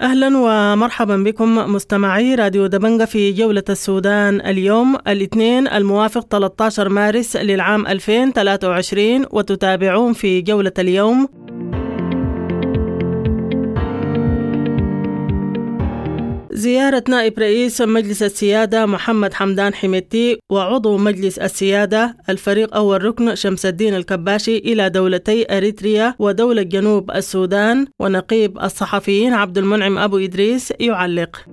أهلا 0.00 0.38
ومرحبا 0.38 1.16
بكم 1.16 1.74
مستمعي 1.74 2.34
راديو 2.34 2.66
دبنجة 2.66 3.04
في 3.04 3.32
جولة 3.32 3.62
السودان. 3.68 4.40
اليوم 4.40 4.96
الاثنين 5.08 5.68
الموافق 5.68 6.26
13 6.30 6.88
مارس 6.88 7.36
للعام 7.36 7.86
2023 7.86 9.26
وتتابعون 9.30 10.12
في 10.12 10.40
جولة 10.40 10.72
اليوم 10.78 11.28
زيارة 16.58 17.04
نائب 17.08 17.38
رئيس 17.38 17.80
مجلس 17.80 18.22
السيادة 18.22 18.86
محمد 18.86 19.34
حمدان 19.34 19.74
حميتي 19.74 20.38
وعضو 20.50 20.96
مجلس 20.96 21.38
السيادة 21.38 22.16
الفريق 22.28 22.76
أول 22.76 23.04
ركن 23.04 23.34
شمس 23.34 23.66
الدين 23.66 23.94
الكباشي 23.94 24.56
إلى 24.56 24.90
دولتي 24.90 25.56
أريتريا 25.56 26.14
ودولة 26.18 26.62
جنوب 26.62 27.10
السودان 27.10 27.86
ونقيب 28.00 28.58
الصحفيين 28.58 29.32
عبد 29.32 29.58
المنعم 29.58 29.98
أبو 29.98 30.18
إدريس 30.18 30.72
يعلق. 30.80 31.46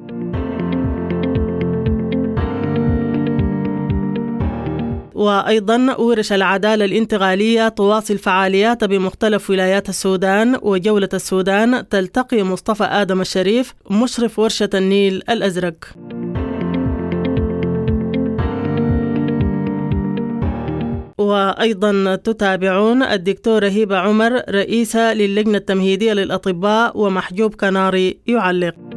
وأيضا 5.16 5.96
ورش 6.00 6.34
العدالة 6.34 6.86
الانتقالية 6.86 7.68
تواصل 7.68 8.18
فعاليات 8.18 8.84
بمختلف 8.84 9.50
ولايات 9.50 9.90
السودان 9.90 10.60
وجولة 10.62 11.10
السودان 11.14 11.90
تلتقي 11.90 12.44
مصطفى 12.44 12.84
آدم 12.84 13.22
الشريف 13.22 13.74
مشرف 13.92 14.40
ورشة 14.40 14.70
النيل 14.74 15.24
الأزرق. 15.30 15.76
وأيضا 21.18 22.16
تتابعون 22.16 23.04
الدكتورة 23.04 23.68
هبة 23.68 23.98
عمر 23.98 24.42
رئيسة 24.50 25.14
للجنة 25.14 25.58
التمهيدية 25.58 26.14
للأطباء 26.14 26.98
ومحجوب 26.98 27.56
كناري 27.56 28.20
يعلق. 28.28 28.95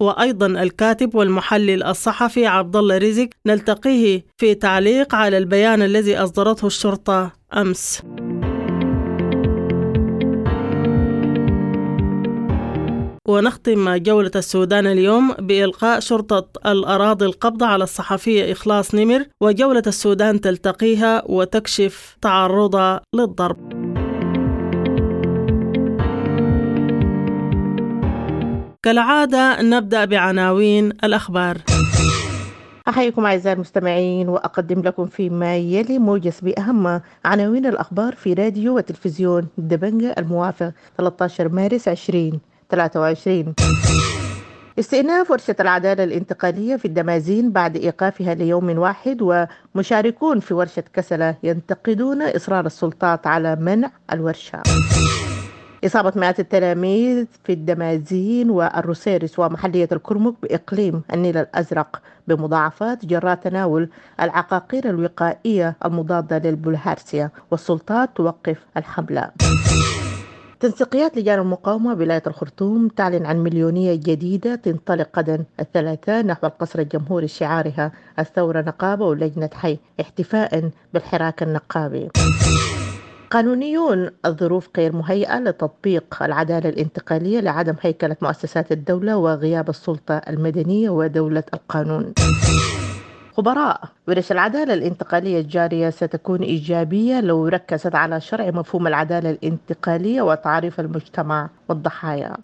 وأيضا 0.00 0.46
الكاتب 0.46 1.14
والمحلل 1.14 1.82
الصحفي 1.82 2.46
عبد 2.46 2.76
الله 2.76 2.98
رزق 2.98 3.28
نلتقيه 3.46 4.24
في 4.38 4.54
تعليق 4.54 5.14
على 5.14 5.38
البيان 5.38 5.82
الذي 5.82 6.16
أصدرته 6.16 6.66
الشرطة 6.66 7.32
أمس. 7.56 8.02
ونختم 13.28 13.96
جولة 13.96 14.30
السودان 14.36 14.86
اليوم 14.86 15.32
بإلقاء 15.32 16.00
شرطة 16.00 16.48
الأراضي 16.66 17.24
القبض 17.24 17.62
على 17.62 17.84
الصحفية 17.84 18.52
إخلاص 18.52 18.94
نمر 18.94 19.24
وجولة 19.42 19.82
السودان 19.86 20.40
تلتقيها 20.40 21.22
وتكشف 21.26 22.16
تعرضها 22.22 23.00
للضرب 23.14 23.79
كالعادة 28.82 29.62
نبدأ 29.62 30.04
بعناوين 30.04 30.88
الأخبار. 31.04 31.58
أحييكم 32.88 33.26
أعزائي 33.26 33.54
المستمعين 33.54 34.28
وأقدم 34.28 34.80
لكم 34.80 35.06
فيما 35.06 35.56
يلي 35.56 35.98
موجز 35.98 36.40
بأهم 36.40 37.00
عناوين 37.24 37.66
الأخبار 37.66 38.14
في 38.14 38.32
راديو 38.34 38.76
وتلفزيون 38.76 39.48
دبنجة 39.58 40.14
الموافق 40.18 40.72
13 40.98 41.48
مارس 41.48 41.88
2023 41.88 43.54
استئناف 44.78 45.30
ورشة 45.30 45.56
العدالة 45.60 46.04
الانتقالية 46.04 46.76
في 46.76 46.84
الدمازين 46.84 47.52
بعد 47.52 47.76
إيقافها 47.76 48.34
ليوم 48.34 48.78
واحد 48.78 49.46
ومشاركون 49.74 50.40
في 50.40 50.54
ورشة 50.54 50.84
كسلة 50.94 51.36
ينتقدون 51.42 52.22
إصرار 52.22 52.66
السلطات 52.66 53.26
على 53.26 53.56
منع 53.56 53.90
الورشة. 54.12 54.62
إصابة 55.84 56.12
مئات 56.16 56.40
التلاميذ 56.40 57.26
في 57.44 57.52
الدمازين 57.52 58.50
والروسيرس 58.50 59.38
ومحلية 59.38 59.88
الكرمك 59.92 60.34
بإقليم 60.42 61.02
النيل 61.12 61.36
الأزرق 61.36 62.02
بمضاعفات 62.28 63.06
جراء 63.06 63.34
تناول 63.34 63.88
العقاقير 64.20 64.90
الوقائية 64.90 65.76
المضادة 65.84 66.38
للبلهارسيا 66.38 67.30
والسلطات 67.50 68.10
توقف 68.16 68.66
الحملة. 68.76 69.30
تنسيقيات 70.60 71.16
لجان 71.16 71.38
المقاومة 71.38 71.94
بولاية 71.94 72.22
الخرطوم 72.26 72.88
تعلن 72.88 73.26
عن 73.26 73.38
مليونية 73.38 73.94
جديدة 73.94 74.54
تنطلق 74.54 75.18
غدا 75.18 75.44
الثلاثاء 75.60 76.26
نحو 76.26 76.46
القصر 76.46 76.78
الجمهوري 76.78 77.28
شعارها 77.28 77.92
الثورة 78.18 78.60
نقابة 78.60 79.06
ولجنة 79.06 79.50
حي 79.54 79.78
احتفاء 80.00 80.70
بالحراك 80.94 81.42
النقابي. 81.42 82.08
قانونيون 83.30 84.10
الظروف 84.26 84.68
غير 84.76 84.96
مهيئة 84.96 85.38
لتطبيق 85.38 86.22
العدالة 86.22 86.68
الانتقالية 86.68 87.40
لعدم 87.40 87.74
هيكلة 87.80 88.16
مؤسسات 88.22 88.72
الدولة 88.72 89.16
وغياب 89.16 89.68
السلطة 89.68 90.14
المدنية 90.14 90.90
ودولة 90.90 91.42
القانون. 91.54 92.12
خبراء 93.36 93.80
ورش 94.08 94.32
العدالة 94.32 94.74
الانتقالية 94.74 95.40
الجارية 95.40 95.90
ستكون 95.90 96.40
إيجابية 96.42 97.20
لو 97.20 97.48
ركزت 97.48 97.94
على 97.94 98.20
شرع 98.20 98.50
مفهوم 98.50 98.86
العدالة 98.86 99.30
الانتقالية 99.30 100.22
وتعريف 100.22 100.80
المجتمع 100.80 101.50
والضحايا. 101.68 102.36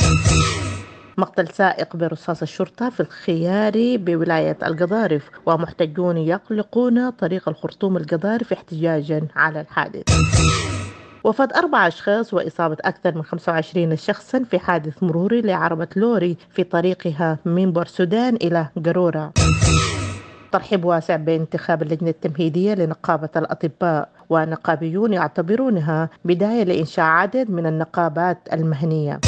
مقتل 1.18 1.48
سائق 1.48 1.96
برصاص 1.96 2.42
الشرطة 2.42 2.90
في 2.90 3.00
الخياري 3.00 3.98
بولاية 3.98 4.58
القضارف 4.62 5.30
ومحتجون 5.46 6.16
يغلقون 6.16 7.10
طريق 7.10 7.48
الخرطوم 7.48 7.96
القضارف 7.96 8.52
احتجاجا 8.52 9.26
على 9.36 9.60
الحادث. 9.60 10.02
وفاة 11.26 11.48
أربع 11.56 11.86
أشخاص 11.86 12.34
وإصابة 12.34 12.76
أكثر 12.84 13.14
من 13.14 13.22
25 13.22 13.96
شخصا 13.96 14.44
في 14.50 14.58
حادث 14.58 15.02
مروري 15.02 15.40
لعربة 15.40 15.88
لوري 15.96 16.36
في 16.54 16.64
طريقها 16.64 17.38
من 17.44 17.72
بورسودان 17.72 18.34
إلى 18.34 18.68
قرورة 18.86 19.32
ترحيب 20.52 20.84
واسع 20.84 21.16
بانتخاب 21.16 21.82
اللجنة 21.82 22.10
التمهيدية 22.10 22.74
لنقابة 22.74 23.28
الأطباء 23.36 24.08
ونقابيون 24.30 25.12
يعتبرونها 25.12 26.08
بداية 26.24 26.64
لإنشاء 26.64 27.04
عدد 27.04 27.50
من 27.50 27.66
النقابات 27.66 28.38
المهنية. 28.52 29.20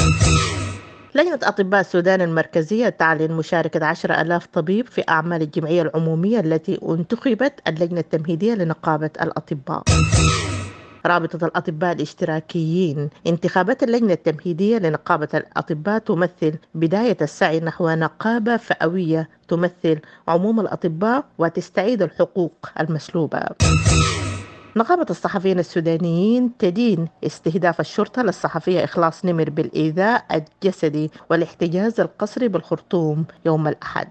لجنة 1.15 1.39
أطباء 1.43 1.81
السودان 1.81 2.21
المركزية 2.21 2.89
تعلن 2.89 3.33
مشاركة 3.33 3.87
عشر 3.87 4.21
ألاف 4.21 4.47
طبيب 4.47 4.87
في 4.87 5.03
أعمال 5.09 5.43
الجمعية 5.43 5.83
العمومية 5.83 6.41
التي 6.41 6.79
انتخبت 6.89 7.53
اللجنة 7.69 8.01
التمهيدية 8.01 8.55
لنقابة 8.55 9.11
الأطباء. 9.23 9.83
رابطة 11.09 11.47
الأطباء 11.47 11.93
الاشتراكيين. 11.93 13.11
انتخابات 13.27 13.83
اللجنة 13.83 14.13
التمهيدية 14.13 14.79
لنقابة 14.79 15.29
الأطباء 15.35 15.99
تمثل 15.99 16.55
بداية 16.75 17.17
السعي 17.23 17.61
نحو 17.61 17.91
نقابة 17.91 18.57
فئوية 18.57 19.29
تمثل 19.49 19.99
عموم 20.29 20.61
الأطباء 20.61 21.25
وتستعيد 21.39 22.03
الحقوق 22.03 22.71
المسلوبة. 22.81 23.41
نقابة 24.77 25.07
الصحفيين 25.11 25.59
السودانيين 25.59 26.51
تدين 26.59 27.09
استهداف 27.27 27.81
الشرطة 27.81 28.23
للصحفية 28.23 28.85
إخلاص 28.85 29.25
نمر 29.25 29.51
بالإيذاء 29.51 30.25
الجسدي 30.35 31.11
والاحتجاز 31.31 32.01
القسري 32.01 32.49
بالخرطوم 32.49 33.25
يوم 33.47 33.69
الأحد. 33.69 34.09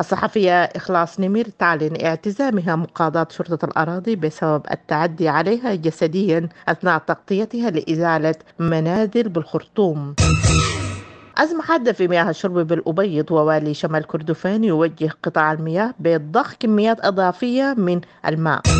الصحفية 0.00 0.62
إخلاص 0.64 1.20
نمير 1.20 1.48
تعلن 1.58 2.04
اعتزامها 2.06 2.76
مقاضاة 2.76 3.26
شرطة 3.30 3.64
الأراضي 3.64 4.16
بسبب 4.16 4.62
التعدي 4.70 5.28
عليها 5.28 5.74
جسديا 5.74 6.48
أثناء 6.68 6.98
تغطيتها 6.98 7.70
لإزالة 7.70 8.34
منازل 8.58 9.28
بالخرطوم. 9.28 10.16
أزمة 11.38 11.62
حادة 11.62 11.92
في 11.92 12.08
مياه 12.08 12.30
الشرب 12.30 12.58
بالأبيض 12.58 13.30
ووالي 13.32 13.74
شمال 13.74 14.06
كردفان 14.06 14.64
يوجه 14.64 15.10
قطاع 15.22 15.52
المياه 15.52 15.94
بضخ 15.98 16.54
كميات 16.60 17.04
إضافية 17.06 17.74
من 17.78 18.00
الماء. 18.26 18.77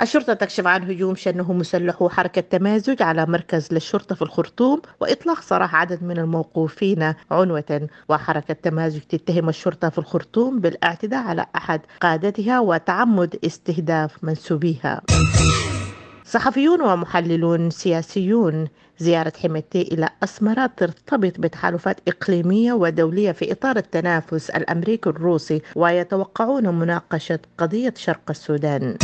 الشرطة 0.00 0.34
تكشف 0.34 0.66
عن 0.66 0.82
هجوم 0.90 1.14
شنه 1.14 1.52
مسلح 1.52 2.02
وحركة 2.02 2.40
تمازج 2.40 3.02
على 3.02 3.26
مركز 3.26 3.68
للشرطة 3.72 4.14
في 4.14 4.22
الخرطوم 4.22 4.82
وإطلاق 5.00 5.40
سراح 5.40 5.74
عدد 5.74 6.02
من 6.02 6.18
الموقوفين 6.18 7.14
عنوة. 7.30 7.88
وحركة 8.08 8.54
تمازج 8.54 9.00
تتهم 9.00 9.48
الشرطة 9.48 9.88
في 9.88 9.98
الخرطوم 9.98 10.60
بالاعتداء 10.60 11.22
على 11.22 11.46
أحد 11.56 11.80
قادتها 12.00 12.60
وتعمد 12.60 13.38
استهداف 13.44 14.24
منسوبيها. 14.24 15.02
صحفيون 16.24 16.80
ومحللون 16.80 17.70
سياسيون 17.70 18.68
زيارة 18.98 19.32
حميتي 19.42 19.82
إلى 19.82 20.08
أسمرة 20.24 20.70
ترتبط 20.76 21.40
بتحالفات 21.40 22.00
إقليمية 22.08 22.72
ودولية 22.72 23.32
في 23.32 23.52
إطار 23.52 23.76
التنافس 23.76 24.50
الأمريكي 24.50 25.08
الروسي 25.08 25.62
ويتوقعون 25.76 26.68
مناقشة 26.68 27.38
قضية 27.58 27.94
شرق 27.96 28.30
السودان. 28.30 28.96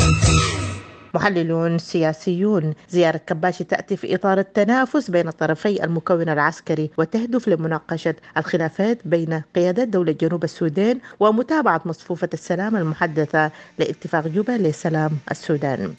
محللون 1.17 1.79
سياسيون. 1.79 2.75
زيارة 2.89 3.21
كباشي 3.27 3.65
تأتي 3.65 3.97
في 3.97 4.15
إطار 4.15 4.39
التنافس 4.39 5.11
بين 5.11 5.31
طرفي 5.31 5.85
المكون 5.85 6.29
العسكري 6.29 6.91
وتهدف 6.99 7.49
لمناقشة 7.49 8.15
الخلافات 8.37 8.99
بين 9.05 9.43
قيادات 9.55 9.89
دولة 9.89 10.13
جنوب 10.13 10.45
السودان 10.45 10.99
ومتابعة 11.21 11.81
مصفوفة 11.85 12.29
السلام 12.35 12.77
المحدثة 12.77 13.51
لاتفاق 13.79 14.27
جوبا 14.27 14.53
لسلام 14.53 15.11
السودان. 15.31 15.95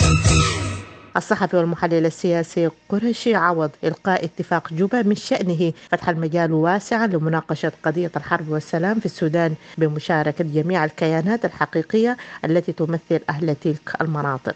الصحفي 1.17 1.57
والمحلل 1.57 2.05
السياسي 2.05 2.69
قرشي 2.89 3.35
عوض 3.35 3.71
إلقاء 3.83 4.25
اتفاق 4.25 4.73
جوبا 4.73 5.01
من 5.01 5.15
شأنه. 5.15 5.73
فتح 5.89 6.09
المجال 6.09 6.53
واسعا 6.53 7.07
لمناقشة 7.07 7.71
قضية 7.83 8.11
الحرب 8.15 8.49
والسلام 8.49 8.99
في 8.99 9.05
السودان 9.05 9.55
بمشاركة 9.77 10.43
جميع 10.43 10.85
الكيانات 10.85 11.45
الحقيقية 11.45 12.17
التي 12.45 12.71
تمثل 12.71 13.19
أهل 13.29 13.55
تلك 13.55 14.01
المناطق. 14.01 14.55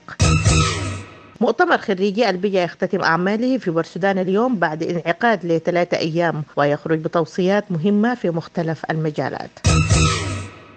مؤتمر 1.41 1.77
خريجي 1.77 2.29
البيا 2.29 2.63
يختتم 2.63 3.01
أعماله 3.01 3.57
في 3.57 3.71
بورسودان 3.71 4.19
اليوم 4.19 4.55
بعد 4.55 4.83
انعقاد 4.83 5.45
لثلاثة 5.45 5.97
أيام 5.97 6.43
ويخرج 6.57 6.99
بتوصيات 6.99 7.71
مهمة 7.71 8.15
في 8.15 8.29
مختلف 8.29 8.85
المجالات. 8.91 9.51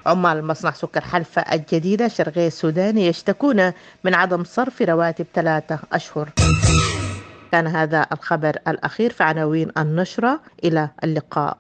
عمال 0.06 0.45
مصنع 0.47 0.71
سكر 0.71 1.01
حلفة 1.01 1.43
الجديدة 1.43 2.09
شرقي 2.09 2.47
السوداني 2.47 3.06
يشتكون 3.06 3.73
من 4.05 4.15
عدم 4.15 4.45
صرف 4.45 4.83
رواتب 4.83 5.27
ثلاثة 5.35 5.79
أشهر. 5.93 6.31
كان 7.53 7.67
هذا 7.67 8.06
الخبر 8.12 8.56
الأخير 8.69 9.12
في 9.12 9.23
عناوين 9.23 9.71
النشرة 9.79 10.41
إلى 10.65 10.89
اللقاء. 11.05 11.59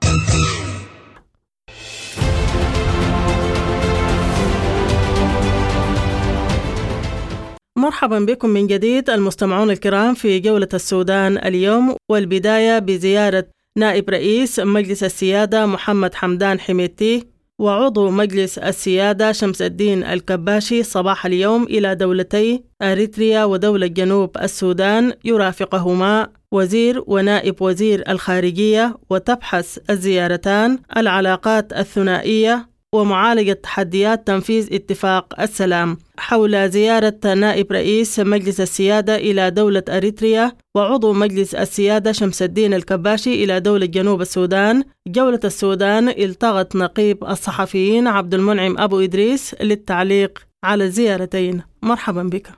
مرحبا 7.78 8.18
بكم 8.18 8.48
من 8.48 8.66
جديد 8.66 9.10
المستمعون 9.10 9.70
الكرام 9.70 10.14
في 10.14 10.40
جولة 10.40 10.68
السودان 10.74 11.38
اليوم 11.38 11.96
والبداية 12.10 12.78
بزيارة 12.78 13.46
نائب 13.78 14.10
رئيس 14.10 14.60
مجلس 14.60 15.04
السيادة 15.04 15.66
محمد 15.66 16.14
حمدان 16.14 16.60
حميتي 16.60 17.33
وعضو 17.58 18.10
مجلس 18.10 18.58
السيادة 18.58 19.32
شمس 19.32 19.62
الدين 19.62 20.04
الكباشي 20.04 20.82
صباح 20.82 21.26
اليوم 21.26 21.62
إلى 21.62 21.94
دولتي 21.94 22.64
أريتريا 22.82 23.44
ودولة 23.44 23.86
جنوب 23.86 24.38
السودان 24.38 25.12
يرافقهما. 25.24 26.28
وزير 26.52 27.04
ونائب 27.06 27.62
وزير 27.62 28.04
الخارجية 28.08 28.96
وتبحث 29.10 29.78
الزيارتان 29.90 30.78
العلاقات 30.96 31.72
الثنائية 31.72 32.68
ومعالجة 32.94 33.52
تحديات 33.52 34.26
تنفيذ 34.26 34.74
اتفاق 34.74 35.40
السلام. 35.40 35.98
حول 36.18 36.70
زيارة 36.70 37.34
نائب 37.34 37.72
رئيس 37.72 38.20
مجلس 38.20 38.60
السيادة 38.60 39.16
إلى 39.16 39.50
دولة 39.50 39.82
أريتريا 39.88 40.52
وعضو 40.74 41.12
مجلس 41.12 41.54
السيادة 41.54 42.12
شمس 42.12 42.42
الدين 42.42 42.74
الكباشي 42.74 43.44
إلى 43.44 43.60
دولة 43.60 43.86
جنوب 43.86 44.20
السودان 44.20 44.84
جولة 45.06 45.40
السودان 45.44 46.08
التغت 46.08 46.76
نقيب 46.76 47.24
الصحفيين 47.24 48.06
عبد 48.06 48.34
المنعم 48.34 48.78
أبو 48.78 49.00
إدريس 49.00 49.54
للتعليق 49.60 50.38
على 50.64 50.84
الزيارتين 50.84 51.62
مرحبا 51.82 52.22
بك. 52.22 52.48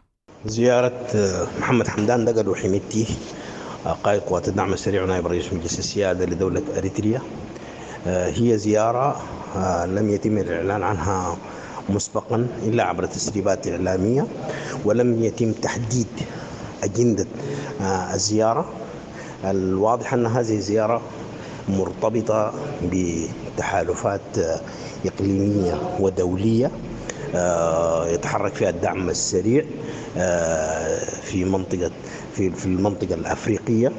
زيارة 0.46 1.06
محمد 1.60 1.88
حمدان 1.88 2.24
دقل 2.24 2.48
وحميتي 2.48 3.06
قائد 4.04 4.20
قوات 4.20 4.48
الدعم 4.48 4.72
السريع 4.72 5.02
ونائب 5.02 5.26
رئيس 5.26 5.52
مجلس 5.52 5.78
السيادة 5.78 6.26
لدولة 6.26 6.62
أريتريا. 6.78 7.22
هي 8.06 8.58
زيارة 8.58 9.22
لم 9.86 10.10
يتم 10.10 10.38
الإعلان 10.38 10.82
عنها 10.82 11.36
مسبقا 11.88 12.46
إلا 12.62 12.84
عبر 12.84 13.06
تسريبات 13.06 13.68
إعلامية 13.68 14.26
ولم 14.84 15.24
يتم 15.24 15.52
تحديد 15.52 16.06
أجندة 16.84 17.26
الزيارة. 18.14 18.68
الواضح 19.44 20.12
أن 20.14 20.26
هذه 20.26 20.56
الزيارة 20.56 21.00
مرتبطة 21.68 22.52
بتحالفات 22.92 24.20
إقليمية 25.06 25.74
ودولية 26.00 26.70
يتحرك 28.14 28.54
فيها 28.54 28.70
الدعم 28.70 29.08
السريع 29.10 29.64
في 31.22 31.44
منطقة 31.44 31.90
في 32.36 32.66
المنطقة 32.66 33.14
الأفريقية. 33.14 33.88
آه 33.88 33.92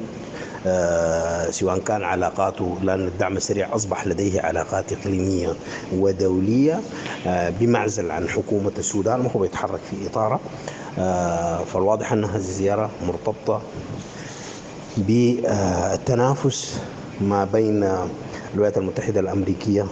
سواء 1.50 1.78
كان 1.78 2.02
علاقاته 2.04 2.76
لأن 2.82 3.06
الدعم 3.06 3.36
السريع 3.36 3.74
أصبح 3.74 4.06
لديه 4.06 4.40
علاقات 4.40 4.92
إقليمية 4.92 5.52
ودولية 5.92 6.80
آه 7.26 7.50
بمعزل 7.60 8.10
عن 8.10 8.28
حكومة 8.28 8.72
السودان 8.78 9.20
وهو 9.20 9.44
يتحرك 9.44 9.80
في 9.90 10.06
إطارة. 10.06 10.40
آه 10.98 11.64
فالواضح 11.64 12.12
أن 12.12 12.24
هذه 12.24 12.36
الزيارة 12.36 12.90
مرتبطة 13.06 13.62
بالتنافس 14.96 16.78
ما 17.20 17.44
بين 17.44 17.88
الولايات 18.54 18.78
المتحدة 18.78 19.20
الأمريكية 19.20 19.86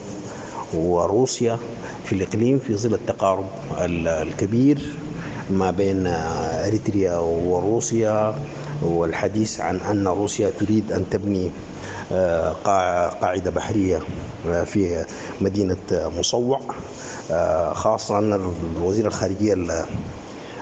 وروسيا 0.75 1.59
في 2.05 2.12
الإقليم 2.12 2.59
في 2.59 2.75
ظل 2.77 2.95
التقارب 2.95 3.47
الكبير 3.99 4.79
ما 5.51 5.71
بين 5.71 6.07
أريتريا 6.67 7.17
وروسيا. 7.19 8.35
والحديث 8.82 9.61
عن 9.61 9.81
أن 9.81 10.06
روسيا 10.08 10.50
تريد 10.50 10.93
أن 10.93 11.05
تبني 11.11 11.50
قاعدة 12.64 13.50
بحرية 13.50 13.99
في 14.64 15.05
مدينة 15.40 15.76
مصوع 15.93 16.61
خاصة 17.73 18.19
أن 18.19 18.52
وزير 18.82 19.06
الخارجية 19.06 19.55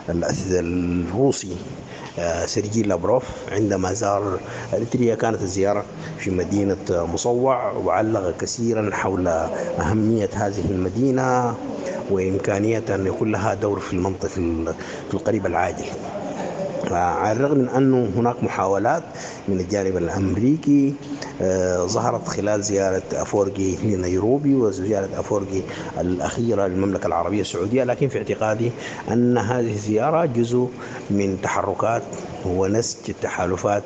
الروسي 0.09 1.57
سيرجي 2.47 2.83
لابروف 2.83 3.25
عندما 3.53 3.93
زار 3.93 4.39
إريتريا 4.75 5.15
كانت 5.15 5.43
الزيارة 5.43 5.85
في 6.19 6.31
مدينة 6.31 6.77
مصوع 6.91 7.73
وعلق 7.73 8.37
كثيرا 8.41 8.91
حول 8.95 9.29
أهمية 9.29 10.31
هذه 10.35 10.65
المدينة 10.71 11.55
وإمكانية 12.11 12.85
أن 12.91 13.07
يكون 13.07 13.33
لها 13.33 13.55
دور 13.55 13.81
في 13.81 13.93
المنطقة 13.93 14.29
في 14.29 15.15
القريب 15.15 15.47
العاجل. 15.47 15.85
على 16.93 17.33
الرغم 17.33 17.59
من 17.59 17.69
أنه 17.69 18.11
هناك 18.17 18.45
محاولات 18.45 19.03
من 19.49 19.61
الجانب 19.61 19.97
الأمريكي 19.97 20.95
ظهرت 21.85 22.29
خلال 22.29 22.63
زيارة 22.63 23.03
أفورجي 23.13 23.77
لنيروبي 23.77 24.55
وزيارة 24.55 25.09
أفورجي 25.21 25.63
الأخيرة 26.01 26.67
للمملكة 26.67 27.07
العربية 27.07 27.41
السعودية 27.41 27.85
لكن 27.85 28.09
في 28.09 28.19
اعتقادي 28.19 28.71
أن 29.13 29.39
هذه 29.39 29.73
الزيارة 29.73 30.25
جزء 30.25 30.69
من 31.11 31.39
تحركات 31.43 32.03
ونسج 32.47 33.13
تحالفات 33.23 33.83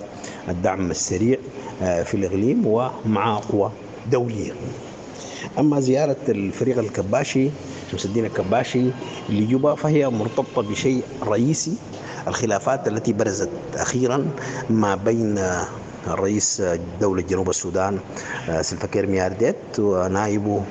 الدعم 0.48 0.90
السريع 0.90 1.38
في 1.80 2.14
الإقليم 2.14 2.66
ومع 2.66 3.38
قوى 3.38 3.70
دولية. 4.12 4.52
أما 5.58 5.80
زيارة 5.80 6.16
الفريق 6.28 6.78
الكباشي 6.78 7.50
شمس 7.92 8.04
الدين 8.04 8.24
الكباشي 8.24 8.84
لجوبا 9.28 9.74
فهي 9.74 10.08
مرتبطة 10.08 10.62
بشيء 10.62 11.02
رئيسي 11.26 11.72
الخلافات 12.28 12.88
التي 12.88 13.12
برزت 13.12 13.50
أخيرا 13.74 14.26
ما 14.70 14.94
بين 14.94 15.40
الرئيس 16.06 16.62
دولة 17.00 17.22
جنوب 17.22 17.50
السودان 17.50 17.98
سلفاكير 18.60 19.06
ميارديت 19.06 19.56
ونائبه 19.78 20.62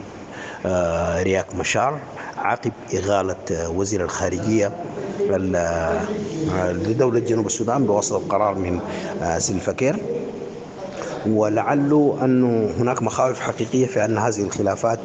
رياك 1.24 1.56
مشار 1.56 2.00
عقب 2.38 2.72
إغالة 2.94 3.70
وزير 3.70 4.04
الخارجية 4.04 4.72
لدولة 6.72 7.20
جنوب 7.20 7.46
السودان 7.46 7.86
بواسطة 7.86 8.22
قرار 8.30 8.56
من 8.56 8.80
سلفاكير 9.38 9.98
ولعله 11.28 12.18
أنه 12.24 12.72
هناك 12.80 13.04
مخاوف 13.04 13.40
حقيقية 13.40 13.86
في 13.86 14.06
أن 14.06 14.18
هذه 14.18 14.42
الخلافات 14.42 15.00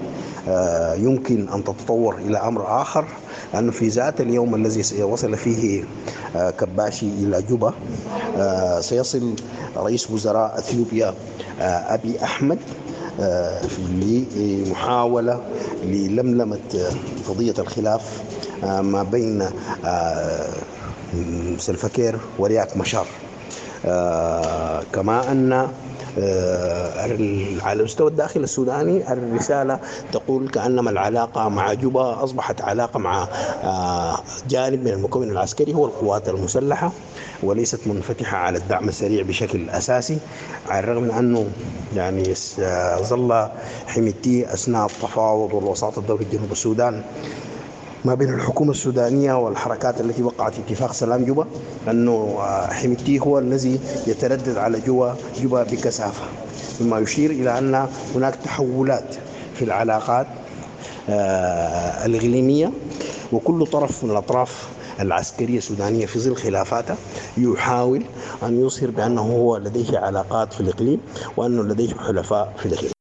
يمكن 0.99 1.49
أن 1.49 1.65
تتطور 1.65 2.15
إلى 2.19 2.39
أمر 2.39 2.83
آخر. 2.83 3.05
لأنه 3.55 3.73
في 3.73 3.89
ذات 3.89 4.21
اليوم 4.21 4.55
الذي 4.55 5.03
وصل 5.03 5.37
فيه 5.37 5.85
كباشي 6.35 7.07
إلى 7.07 7.43
جوبا 7.43 7.75
سيصل 8.81 9.35
رئيس 9.77 10.11
وزراء 10.11 10.59
أثيوبيا 10.59 11.15
أبي 11.61 12.25
أحمد 12.25 12.59
لمحاولة 14.37 15.41
للملمة 15.85 16.59
قضية 17.29 17.55
الخلاف 17.59 18.23
ما 18.63 19.03
بين 19.03 19.47
سلفاكير 21.59 22.19
ورياك 22.39 22.77
مشار. 22.77 23.07
كما 24.93 25.33
أن 25.33 25.69
على 27.63 27.73
المستوى 27.73 28.09
الداخلي 28.09 28.45
السوداني 28.45 29.13
الرسالة 29.13 29.79
تقول 30.13 30.49
كأنما 30.49 30.91
العلاقة 30.91 31.49
مع 31.49 31.73
جوبا 31.75 32.25
أصبحت 32.25 32.61
علاقة 32.61 32.99
مع 32.99 33.29
جانب 34.49 34.85
من 34.85 34.89
المكون 34.93 35.31
العسكري 35.31 35.75
هو 35.75 35.87
القوات 35.87 36.29
المسلحة 36.29 36.93
وليست 37.43 37.87
منفتحة 37.87 38.37
على 38.37 38.59
الدعم 38.59 38.89
السريع 38.89 39.23
بشكل 39.23 39.71
أساسي 39.71 40.19
على 40.69 40.81
الرغم 40.85 41.03
من 41.03 41.11
أنه 41.11 41.47
يعني 41.97 42.35
ظل 43.03 43.49
حميتي 43.87 44.55
أثناء 44.55 44.87
التفاوض 44.87 45.53
والوساطة 45.55 45.99
الدولي 45.99 46.25
جنوب 46.33 46.53
السودان 46.53 47.03
ما 48.05 48.15
بين 48.15 48.35
الحكومة 48.35 48.71
السودانية 48.71 49.35
والحركات 49.35 50.01
التي 50.01 50.23
وقعت 50.23 50.53
اتفاق 50.59 50.93
سلام 50.93 51.25
جوبا 51.25 51.47
أنه 51.91 52.39
حميتي 52.71 53.19
هو 53.21 53.39
الذي 53.39 53.81
يتردد 54.07 54.57
على 54.57 54.81
جوبا 54.81 55.17
جوبا 55.43 55.63
بكثافة. 55.63 56.25
مما 56.81 56.99
يشير 56.99 57.31
إلى 57.31 57.59
أن 57.59 57.89
هناك 58.15 58.35
تحولات 58.45 59.15
في 59.55 59.65
العلاقات 59.65 60.27
الإقليمية 62.07 62.71
وكل 63.33 63.67
طرف 63.67 64.05
من 64.05 64.11
الأطراف 64.11 64.69
العسكرية 65.01 65.59
السودانية 65.59 66.07
في 66.07 66.19
ظل 66.19 66.37
خلافاتها 66.37 66.97
يحاول 67.37 68.03
أن 68.43 68.61
يظهر 68.67 68.91
بأنه 68.91 69.21
هو 69.23 69.57
لديه 69.57 69.99
علاقات 69.99 70.53
في 70.53 70.61
الإقليم 70.61 71.01
وأنه 71.37 71.63
لديه 71.63 71.95
حلفاء 71.95 72.53
في 72.59 72.67
الإقليم. 72.67 72.93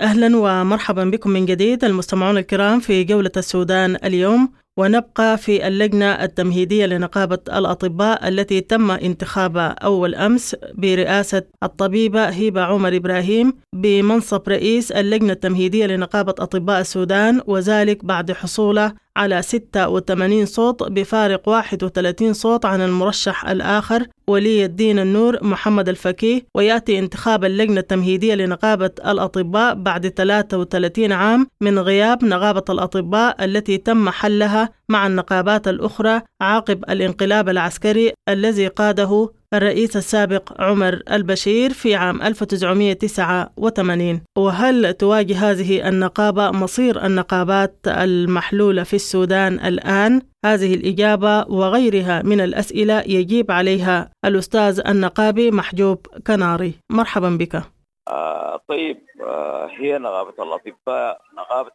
أهلا 0.00 0.36
ومرحبا 0.36 1.04
بكم 1.04 1.30
من 1.30 1.46
جديد 1.46 1.84
المستمعون 1.84 2.38
الكرام 2.38 2.80
في 2.80 3.04
جولة 3.04 3.30
السودان 3.36 3.96
اليوم 4.04 4.48
ونبقى 4.78 5.38
في 5.38 5.66
اللجنة 5.66 6.06
التمهيدية 6.06 6.86
لنقابة 6.86 7.38
الأطباء 7.48 8.28
التي 8.28 8.60
تم 8.60 8.90
انتخابها 8.90 9.68
أول 9.68 10.14
أمس 10.14 10.56
برئاسة 10.74 11.42
الطبيبة 11.62 12.24
هبة 12.24 12.62
عمر 12.62 12.96
إبراهيم 12.96 13.52
بمنصب 13.74 14.48
رئيس 14.48 14.92
اللجنة 14.92 15.32
التمهيدية 15.32 15.86
لنقابة 15.86 16.34
أطباء 16.38 16.80
السودان 16.80 17.40
وذلك 17.46 18.04
بعد 18.04 18.32
حصوله 18.32 18.92
على 19.18 19.42
86 19.42 20.46
صوت 20.46 20.82
بفارق 20.82 21.48
31 21.48 22.32
صوت 22.32 22.64
عن 22.64 22.80
المرشح 22.80 23.48
الآخر 23.48 24.06
ولي 24.28 24.64
الدين 24.64 24.98
النور 24.98 25.44
محمد 25.44 25.88
الفكيه 25.88 26.42
ويأتي 26.54 26.98
انتخاب 26.98 27.44
اللجنة 27.44 27.80
التمهيدية 27.80 28.34
لنقابة 28.34 28.90
الأطباء 29.06 29.74
بعد 29.74 30.08
33 30.08 31.12
عام 31.12 31.46
من 31.60 31.78
غياب 31.78 32.24
نقابة 32.24 32.64
الأطباء 32.70 33.44
التي 33.44 33.76
تم 33.78 34.10
حلها 34.10 34.68
مع 34.88 35.06
النقابات 35.06 35.68
الأخرى 35.68 36.22
عقب 36.40 36.84
الانقلاب 36.90 37.48
العسكري 37.48 38.12
الذي 38.28 38.66
قاده 38.66 39.30
الرئيس 39.54 39.96
السابق 39.96 40.60
عمر 40.62 41.02
البشير 41.12 41.70
في 41.72 41.94
عام 41.94 42.22
1989 42.22 44.20
وهل 44.38 44.94
تواجه 44.94 45.50
هذه 45.50 45.88
النقابة 45.88 46.50
مصير 46.50 47.06
النقابات 47.06 47.74
المحلولة 47.86 48.82
في 48.82 48.94
السودان 48.94 49.52
الآن؟ 49.54 50.22
هذه 50.44 50.74
الإجابة 50.74 51.40
وغيرها 51.52 52.22
من 52.22 52.40
الأسئلة 52.40 53.00
يجيب 53.06 53.50
عليها 53.50 54.10
الأستاذ 54.24 54.82
النقابي 54.88 55.50
محجوب 55.50 56.06
كناري. 56.26 56.74
مرحبا 56.90 57.30
بك. 57.30 57.62
آه 58.08 58.60
طيب 58.68 58.98
آه 59.22 59.70
هي 59.78 59.98
نقابة 59.98 60.42
الأطباء 60.44 61.20
نقابة 61.38 61.70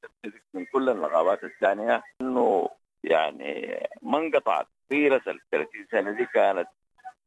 من 0.53 0.65
كل 0.73 0.89
النقابات 0.89 1.43
الثانية 1.43 2.03
أنه 2.21 2.69
يعني 3.03 3.79
ما 4.01 4.17
انقطعت 4.17 4.67
طيلة 4.89 5.21
ال 5.27 5.39
30 5.51 5.67
سنة 5.91 6.11
دي 6.11 6.25
كانت 6.33 6.67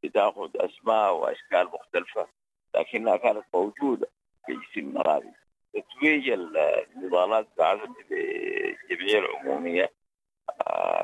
بتاخذ 0.09 0.51
أسماء 0.57 1.15
وأشكال 1.15 1.67
مختلفة 1.67 2.27
لكنها 2.75 3.17
كانت 3.17 3.45
موجودة 3.55 4.09
في 4.47 4.53
جسم 4.53 4.81
المرابي 4.89 5.31
تتويج 5.75 6.31
النضالات 6.31 7.47
بعثت 7.59 7.89
للجمعيه 8.11 9.19
العمومية 9.19 9.93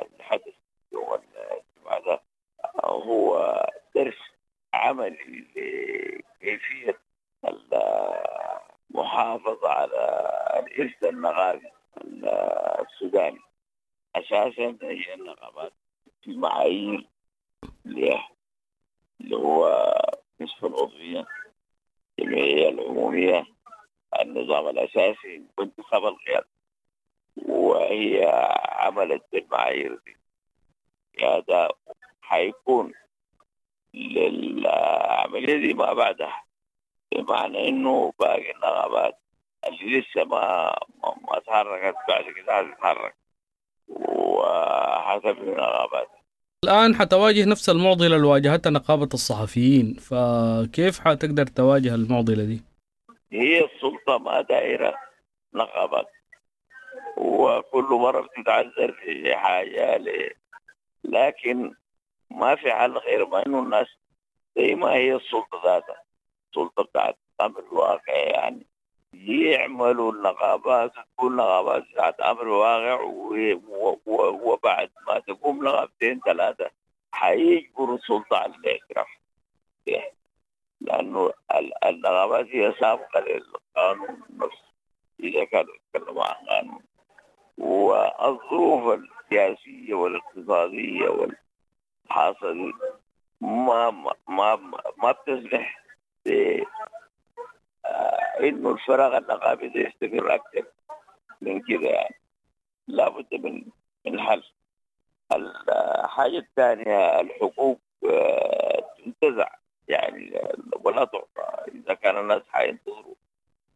اللي 0.03 0.23
حدث 0.23 0.55
يوم 0.93 1.15
الجمعه 1.15 2.01
ده 2.07 2.21
هو 2.85 3.67
درس 3.95 4.19
عملي 4.75 5.45
لكيفية 5.57 6.99
المحافظة 8.91 9.69
على 9.69 9.97
الإرث 10.67 11.05
النقابي 11.05 11.71
السوداني. 12.81 13.41
أساسا 14.17 14.79
هي 14.83 15.15
النقابات 15.15 15.73
في 16.23 16.37
معايير 16.37 17.07
اللي 19.21 19.37
هو 19.37 19.93
نصف 20.41 20.65
العضوية 20.65 21.27
الجمعية 22.19 22.69
العمومية 22.69 23.47
النظام 24.21 24.69
الأساسي 24.69 25.43
وانتخاب 25.59 26.05
القيادة. 26.05 26.49
وهي 27.37 28.25
عملت 28.69 29.23
بالمعايير 29.33 30.01
دي. 30.07 30.17
هذا 31.27 31.69
حيكون 32.23 32.93
للعملية 33.95 35.57
دي 35.57 35.75
ما 35.75 35.93
بعدها. 35.93 36.45
بمعنى 37.13 37.69
إنه 37.69 38.13
باقي 38.21 38.51
النقابات 38.51 39.19
اللي 39.67 40.01
لسه 40.01 40.25
ما 40.25 40.75
ما 41.03 41.39
تحركت 41.47 41.97
بعد 42.09 42.25
كده 42.25 42.61
هتتحرك. 42.61 43.17
وحسب 43.89 45.43
النقابات 45.43 46.09
الآن 46.65 46.95
حتواجه 46.95 47.45
نفس 47.45 47.69
المعضلة 47.69 48.17
اللي 48.17 48.27
واجهتها 48.27 48.71
نقابة 48.71 49.09
الصحفيين 49.15 49.95
فكيف 49.95 51.01
حتقدر 51.01 51.47
تواجه 51.47 51.95
المعضلة 51.95 52.45
دي؟ 52.45 52.63
هي 53.33 53.65
السلطة 53.65 54.19
ما 54.19 54.41
دائرة 54.41 54.95
نقابات 55.55 56.07
وكل 57.17 57.85
مرة 57.91 58.21
بتتعذر 58.21 58.93
في 58.93 59.35
حاجة. 59.35 60.01
لكن 61.05 61.75
ما 62.31 62.55
في 62.55 62.73
حل 62.73 62.93
غير 62.99 63.27
ما 63.27 63.47
إنه 63.47 63.63
الناس 63.63 63.87
زي 64.57 64.75
ما 64.75 64.93
هي 64.93 65.15
السلطة 65.15 65.63
ذاتها 65.65 66.03
السلطة 66.51 66.83
بتاعت 66.83 67.19
أمر 67.41 67.61
الواقع 67.73 68.15
يعني 68.15 68.67
يعملوا 69.15 70.13
النقابات 70.13 70.93
تكون 71.17 71.37
نقابات 71.37 71.83
بتاعت 71.93 72.21
أمر 72.21 72.49
واقع 72.49 73.01
وبعد 74.43 74.91
ما 75.09 75.19
تقوم 75.19 75.65
نقابتين 75.65 76.21
ثلاثة 76.25 76.71
حيجبروا 77.13 77.97
السلطه 77.97 78.37
على 78.37 78.55
الاعتراف 78.55 79.07
لأنه 80.81 81.33
النقابات 81.85 82.47
هي 82.47 82.75
سابقة 82.81 83.21
للقانون 83.21 84.23
نفسه. 84.37 84.73
إذا 85.21 85.45
كانوا 85.45 85.75
يتكلموا 85.95 86.25
عن 86.25 86.35
قانون. 86.49 86.83
والظروف 87.59 88.99
السياسية 88.99 89.95
والاقتصادية 89.95 91.09
والحاصل 91.09 92.73
ما 93.41 93.91
ما 93.91 94.13
ما, 94.29 94.57
ما 95.03 95.13
بتسمح 95.13 95.83
إنه 98.41 98.71
الفراغ 98.71 99.17
النقابي 99.17 99.69
ده 99.69 99.81
يستمر 99.81 100.35
أكثر 100.35 100.65
من 101.41 101.61
كده 101.61 101.89
يعني 101.89 102.15
لابد 102.89 103.35
من 103.35 103.63
من 104.07 104.21
حل. 104.21 104.43
الحاجة 105.33 106.39
الثانية 106.39 107.21
الحقوق 107.21 107.81
تنتزع. 108.99 109.49
يعني 109.89 110.41
ولا 110.85 111.05
تعطى. 111.05 111.71
إذا 111.75 111.95
كان 111.95 112.19
الناس 112.19 112.43
حينتظروا 112.49 113.15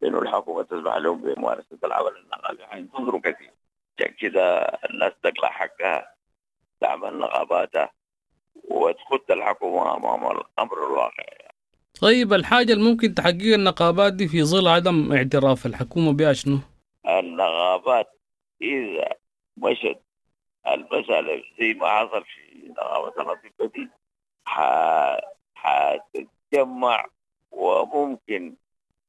لأنه 0.01 0.19
الحكومة 0.19 0.63
تسمح 0.63 0.95
لهم 0.95 1.21
بممارسة 1.21 1.77
العمل 1.83 2.17
النقابي 2.17 2.65
حينتظروا 2.65 3.19
كثير. 3.19 3.51
عشان 3.99 4.13
كده 4.13 4.59
الناس 4.59 5.13
تقلع 5.23 5.49
حقها 5.49 6.13
تعمل 6.81 7.17
نقاباتها 7.19 7.91
وتخد 8.63 9.31
الحكومة 9.31 9.97
أمام 9.97 10.37
الأمر 10.37 10.87
الواقع. 10.87 11.23
طيب 12.01 12.33
الحاجة 12.33 12.73
اللي 12.73 12.83
ممكن 12.91 13.13
تحقق 13.13 13.53
النقابات 13.53 14.13
دي 14.13 14.27
في 14.27 14.43
ظل 14.43 14.67
عدم 14.67 15.13
اعتراف 15.13 15.65
الحكومة 15.65 16.13
بها 16.13 16.33
شنو؟ 16.33 16.59
النقابات 17.07 18.07
إذا 18.61 19.09
مشت 19.57 19.99
المسألة 20.67 21.43
زي 21.59 21.73
ما 21.73 21.87
حصل 21.89 22.23
في 22.23 22.67
نقابة 22.69 23.07
الأطباء 23.21 23.67
دي 23.75 23.89
حتتجمع 25.55 27.05
وممكن 27.51 28.55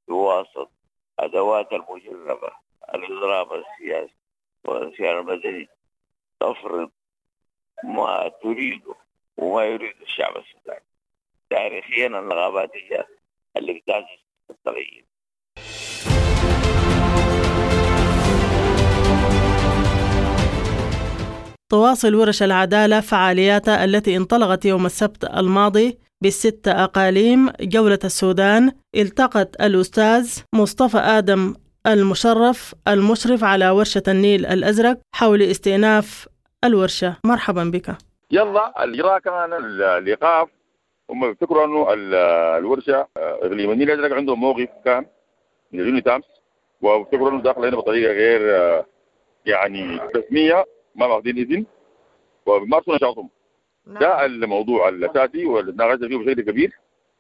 بواسطة 0.09 0.71
أدوات 1.19 1.73
المجربة 1.73 2.51
الإضراب 2.95 3.49
السياسي 3.53 4.15
والسياسة 4.65 5.19
المدني 5.21 5.69
تفرض 6.41 6.91
ما 7.85 8.29
تريده 8.43 8.95
وما 9.37 9.65
يريد 9.65 9.95
الشعب 10.03 10.37
السوداني 10.37 10.85
تاريخيا 11.51 12.07
النقابات 12.07 12.71
هي 12.75 13.05
اللي 13.57 13.73
بتاسس 13.73 14.25
التغيير 14.51 15.05
تواصل 21.71 22.15
ورش 22.15 22.43
العدالة 22.43 23.01
فعالياتها 23.01 23.85
التي 23.85 24.17
انطلقت 24.17 24.65
يوم 24.65 24.87
السبت 24.87 25.25
الماضي 25.25 25.99
بالست 26.21 26.69
أقاليم 26.69 27.51
جولة 27.61 27.99
السودان. 28.05 28.73
التقت 28.95 29.61
الأستاذ 29.61 30.43
مصطفى 30.55 30.99
آدم 30.99 31.55
المشرف 31.87 32.75
المشرف 32.89 33.45
على 33.45 33.71
ورشة 33.71 34.03
النيل 34.09 34.47
الأزرق 34.47 34.99
حول 35.15 35.43
استئناف 35.43 36.29
الورشة. 36.65 37.17
مرحبا 37.25 37.65
بك. 37.65 37.97
يلا 38.31 38.85
الإجراء 38.85 39.19
كمان 39.19 39.53
الإيقاف 39.53 40.49
هم 41.11 41.29
بيفتكروا 41.29 41.65
أنه 41.65 41.87
الورشة 42.59 43.09
اقليم 43.17 43.71
النيل 43.71 43.91
الازرق 43.91 44.17
عندهم 44.17 44.41
موقف 44.41 44.69
كان 44.85 45.07
من 45.73 45.81
اليوني 45.81 46.01
تامس 46.01 46.25
وبيفتكروا 46.83 47.31
أنه 47.31 47.43
داخل 47.43 47.65
هنا 47.67 47.77
بطريقة 47.77 48.13
غير 48.13 48.41
يعني 49.47 50.01
رسمية 50.17 50.65
ما 50.95 51.07
واخدين 51.07 51.39
إذن 51.39 51.67
وبيمارسوا 52.47 52.95
نشاطهم. 52.95 53.29
نعم. 53.87 53.99
ده 53.99 54.25
الموضوع 54.25 54.89
الأساسي 54.89 55.47
واللي 55.47 55.73
تناقشنا 55.73 56.09
فيه 56.09 56.17
بشكل 56.17 56.41
كبير. 56.43 56.79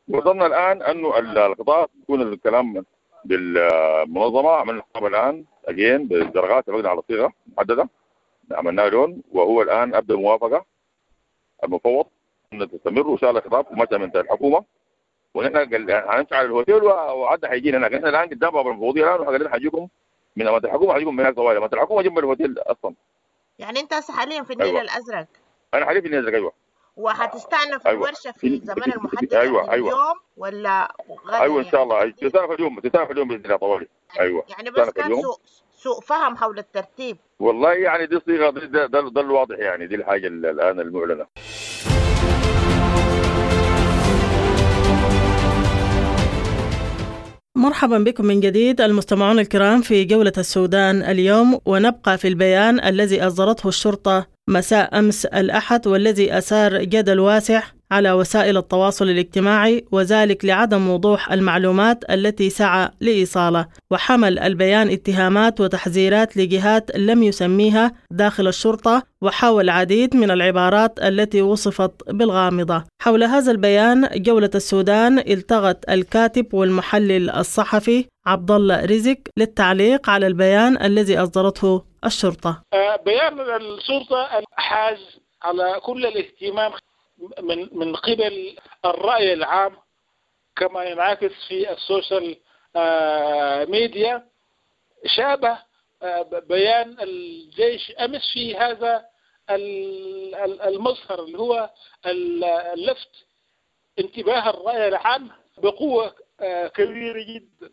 وصلنا 0.08 0.46
الآن 0.46 0.82
أنه 0.82 1.18
القطاع 1.18 1.86
يكون 2.02 2.22
الكلام 2.22 2.84
بالمنظمة 3.24 4.50
عملنا 4.50 4.82
الآن 4.96 5.44
اجين 5.68 6.08
بالدرجات 6.08 6.68
اتفقنا 6.68 6.88
على 6.88 7.02
صيغه 7.08 7.32
محدده 7.56 7.88
عملناها 8.52 8.88
لون 8.90 9.22
وهو 9.32 9.62
الآن 9.62 9.94
أبدأ 9.94 10.16
موافقة 10.16 10.64
المفوض. 11.64 12.06
إن 12.52 12.70
تستمر 12.70 13.08
وان 13.08 13.18
شاء 13.18 13.30
الله 13.30 13.40
خطاب 13.40 13.66
ومتى 13.70 13.98
من 13.98 14.16
الحكومة. 14.16 14.64
ونحن 15.34 15.56
هنمشي 15.90 16.34
على 16.34 16.46
الهوتيل 16.46 16.84
وعد 16.84 17.46
حيجينا 17.46 17.78
هناك. 17.78 17.94
إحنا 17.94 18.08
الآن 18.08 18.28
قدام 18.28 18.50
باب 18.50 18.66
المفوضية 18.68 19.04
الآن 19.04 19.20
وقال 19.20 19.48
حيجيكم 19.50 19.88
من 20.36 20.46
امانه 20.46 20.64
الحكومة 20.64 20.92
حيجيكم 20.92 21.14
من 21.16 21.20
هناك 21.20 21.34
طوالي 21.34 21.58
امانه 21.58 21.72
الحكومة 21.72 22.02
جنب 22.02 22.18
الهوتيل 22.18 22.54
أصلا. 22.58 22.94
يعني 23.58 23.80
أنت 23.80 23.92
هسه 23.92 24.14
حاليا 24.14 24.42
في 24.42 24.52
النيل 24.52 24.66
أيوة. 24.66 24.80
الأزرق. 24.80 25.26
أنا 25.74 25.86
حاليا 25.86 26.00
في 26.00 26.06
النيل 26.06 26.20
الأزرق 26.20 26.38
أيوه. 26.38 26.52
وهتستأنف 26.96 27.86
أيوة. 27.86 28.04
الورشة 28.04 28.32
في 28.32 28.46
الزمن 28.46 28.92
المحدد 28.92 29.34
أيوة، 29.34 29.60
يعني 29.60 29.72
أيوة. 29.72 29.88
اليوم 29.88 30.16
ولا 30.36 30.94
غدا 31.26 31.40
أيوه 31.40 31.58
إن 31.60 31.64
شاء 31.64 31.82
الله. 31.82 31.98
يعني؟ 31.98 32.12
تستأنف 32.12 32.50
اليوم 32.50 32.80
تستأنف 32.80 33.10
اليوم 33.10 33.28
بإذن 33.28 33.44
الله 33.44 33.56
طوالي 33.56 33.86
أيوه. 34.20 34.44
يعني 34.48 34.70
بس 34.70 34.90
كان 34.90 35.06
اليوم. 35.06 35.22
سوء 35.22 35.38
سوء 35.76 36.00
فهم 36.00 36.36
حول 36.36 36.58
الترتيب. 36.58 37.16
والله 37.40 37.72
يعني 37.72 38.06
دي 38.06 38.20
صيغه 38.20 38.50
ده, 38.50 38.86
ده, 38.86 39.00
ده 39.00 39.20
الواضح 39.20 39.58
يعني. 39.58 39.86
دي 39.86 39.94
الحاجة 39.94 40.26
الآن 40.26 40.80
المعلنة. 40.80 41.26
مرحبا 47.58 47.98
بكم 47.98 48.26
من 48.26 48.40
جديد 48.40 48.80
المستمعون 48.80 49.38
الكرام 49.38 49.82
في 49.82 50.04
جولة 50.04 50.32
السودان 50.38 51.02
اليوم 51.02 51.58
ونبقى 51.66 52.18
في 52.18 52.28
البيان 52.28 52.84
الذي 52.84 53.26
أصدرته 53.26 53.68
الشرطة 53.68 54.26
مساء 54.48 54.98
أمس 54.98 55.26
الأحد 55.26 55.86
والذي 55.86 56.38
أثار 56.38 56.84
جدل 56.84 57.20
واسع 57.20 57.62
على 57.90 58.12
وسائل 58.12 58.56
التواصل 58.56 59.08
الاجتماعي 59.08 59.84
وذلك 59.92 60.44
لعدم 60.44 60.88
وضوح 60.88 61.32
المعلومات 61.32 62.04
التي 62.10 62.50
سعى 62.50 62.88
لإيصاله 63.00 63.66
وحمل 63.90 64.38
البيان 64.38 64.90
اتهامات 64.90 65.60
وتحذيرات 65.60 66.36
لجهات 66.36 66.96
لم 66.96 67.22
يسميها 67.22 67.92
داخل 68.10 68.48
الشرطة 68.48 69.02
وحاول 69.22 69.64
العديد 69.64 70.16
من 70.16 70.30
العبارات 70.30 70.98
التي 71.02 71.42
وصفت 71.42 72.10
بالغامضة. 72.10 72.84
حول 73.02 73.24
هذا 73.24 73.50
البيان 73.52 74.08
جولة 74.16 74.50
السودان 74.54 75.18
التغت 75.18 75.90
الكاتب 75.90 76.46
والمحلل 76.54 77.30
الصحفي 77.30 78.04
عبد 78.26 78.50
الله 78.50 78.84
رزق 78.84 79.18
للتعليق 79.38 80.10
على 80.10 80.26
البيان 80.26 80.82
الذي 80.82 81.18
أصدرته 81.18 81.87
الشرطة. 82.04 82.62
آه، 82.72 82.96
بيان 82.96 83.40
الشرطة 83.40 84.42
حاز 84.52 84.98
على 85.42 85.80
كل 85.82 86.06
الاهتمام 86.06 86.72
من 87.40 87.68
من 87.78 87.96
قبل 87.96 88.56
الرأي 88.84 89.32
العام 89.32 89.76
كما 90.56 90.84
ينعكس 90.84 91.32
في 91.48 91.72
ال 91.72 91.81
social 91.81 92.36
آه، 92.76 93.64
ميديا. 93.64 94.28
شابه 95.06 95.58
آه، 96.02 96.22
بيان 96.22 96.96
الجيش 97.00 97.90
أمس 97.90 98.30
في 98.32 98.56
هذا 98.56 99.04
ال- 99.50 100.34
ال- 100.34 100.60
المظهر 100.62 101.24
اللي 101.24 101.38
هو 101.38 101.70
ال- 102.06 102.86
لفت 102.86 103.10
انتباه 103.98 104.50
الرأي 104.50 104.88
العام 104.88 105.30
بقوة 105.58 106.14
كبيرة 106.74 107.22
جدا. 107.22 107.70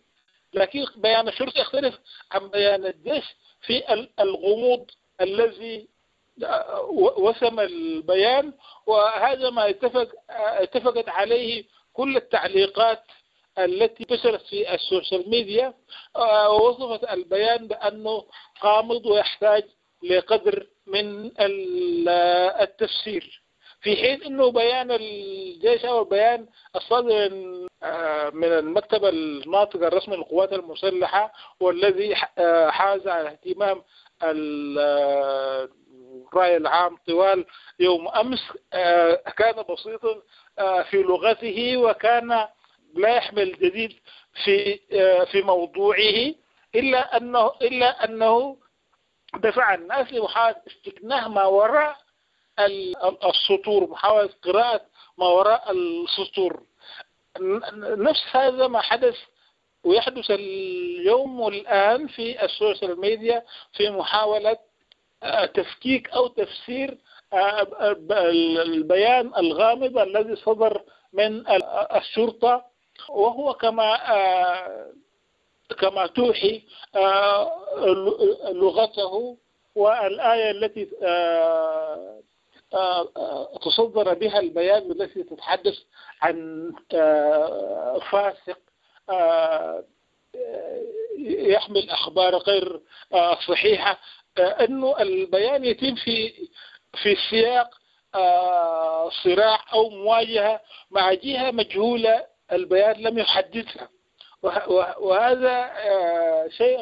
لكن 0.54 0.86
بيان 0.96 1.28
الشرطة 1.28 1.60
يختلف 1.60 1.96
عن 2.32 2.48
بيان 2.50 2.86
الجيش. 2.86 3.26
في 3.66 3.94
ال- 3.94 4.10
الغموض 4.20 4.92
الذي 5.22 5.88
و- 6.90 7.30
وسم 7.30 7.60
البيان 7.60 8.54
وهذا 8.86 9.50
ما 9.50 9.70
اتفق 9.70 10.10
اتفقت 10.30 11.10
عليه 11.10 11.64
كل 11.94 12.18
التعليقات 12.18 13.04
التي 13.60 14.04
انتشرت 14.04 14.42
في 14.42 14.74
ال 14.74 14.82
social 14.82 15.30
media 15.30 15.74
آه، 16.16 16.50
ووصفت 16.52 17.04
البيان 17.12 17.68
بأنه 17.68 18.24
غامض 18.64 19.06
ويحتاج 19.06 19.64
لقدر 20.04 20.68
من 20.88 21.26
ال- 21.40 22.10
التفسير. 22.62 23.42
في 23.86 23.96
حين 23.96 24.24
إنه 24.24 24.52
بيان 24.52 24.92
الجيش 24.92 25.86
أو 25.86 26.02
البيان 26.02 26.46
الصادر 26.76 27.30
من- 28.34 28.44
المكتب 28.54 29.06
الناطق 29.06 29.84
الرسمي 29.86 30.16
للقوات 30.16 30.54
المسلحة 30.54 31.34
والذي 31.60 32.16
حاز 32.70 33.08
على 33.08 33.30
اهتمام 33.30 33.82
ال- 34.24 35.70
الرأي 36.34 36.58
العام 36.58 36.98
طوال 37.08 37.46
يوم 37.80 38.08
أمس 38.08 38.44
آه، 38.74 39.16
كان 39.38 39.64
بسيطا 39.70 40.22
آه، 40.60 40.82
في 40.82 40.98
لغته 40.98 41.78
وكان 41.78 42.48
لا 42.96 43.10
يحمل 43.16 43.52
جديد 43.60 43.94
في 44.44 44.80
آه، 44.94 45.24
في 45.24 45.42
موضوعه 45.42 46.34
إلا 46.76 47.18
أنه 47.18 47.52
إلا 47.62 48.06
أنه 48.06 48.58
دفع 49.40 49.74
الناس 49.74 50.14
لمحاولة 50.14 50.56
استكناه 50.68 51.28
ما 51.28 51.46
وراء 51.46 51.98
السطور 53.26 53.90
محاولة 53.90 54.30
قراءة 54.44 54.82
ما 55.18 55.28
وراء 55.28 55.72
السطور. 55.72 56.64
نفس 57.82 58.24
هذا 58.32 58.68
ما 58.68 58.82
حدث 58.82 59.16
ويحدث 59.84 60.32
اليوم 60.32 61.40
والآن 61.40 62.08
في 62.08 62.46
ال 62.46 62.54
social 62.54 63.00
media 63.00 63.44
في 63.74 63.90
محاولة 63.90 64.58
آه، 65.24 65.46
تفكيك 65.46 66.10
أو 66.10 66.28
تفسير 66.28 66.98
آه، 67.34 67.68
البيان 68.62 69.32
الغامض 69.38 69.98
الذي 69.98 70.36
صدر 70.36 70.82
من 71.14 71.48
ال- 71.48 71.64
الشرطة. 71.96 72.66
وهو 73.10 73.54
كما 73.54 74.14
آه، 74.16 74.92
كما 75.80 76.08
توحي 76.08 76.62
لغته 78.52 79.38
والآية 79.76 80.52
التي 80.52 80.88
تصدر 83.62 84.14
بها 84.14 84.40
البيان 84.40 84.92
التي 84.92 85.24
تتحدث 85.24 85.78
عن 86.22 86.72
آه، 86.94 88.00
فاسق 88.12 88.60
آه، 89.10 89.84
يحمل 91.28 91.90
أخبار 91.90 92.36
غير 92.38 92.82
آه، 93.14 93.36
صحيحة 93.48 94.00
آه، 94.38 94.42
أنه 94.66 95.02
البيان 95.02 95.66
يتم 95.66 95.96
في 95.96 96.34
في 97.04 97.16
سياق 97.30 97.70
آه، 98.16 99.10
صراع 99.24 99.60
أو 99.74 99.90
مواجهة 99.90 100.62
مع 100.92 101.14
جهة 101.14 101.52
مجهولة 101.52 102.26
البيان 102.52 103.02
لم 103.02 103.18
وه- 104.70 105.00
وهذا 105.00 105.72
آه، 105.78 106.48
شيء 106.48 106.82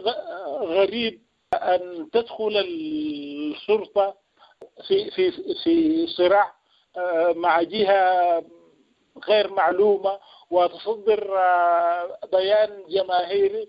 غريب 0.61 1.21
أن 1.53 2.09
تدخل 2.13 2.57
الشرطة 2.67 4.22
في 4.87 5.11
في 5.11 5.31
في 5.63 6.07
صراع 6.07 6.53
آه، 6.97 7.33
مع 7.35 7.61
جهة 7.61 8.43
غير 9.27 9.51
معلومة 9.53 10.19
وتصدر 10.49 11.37
آه، 11.39 12.19
بيان 12.31 12.83
جماهيري 12.89 13.67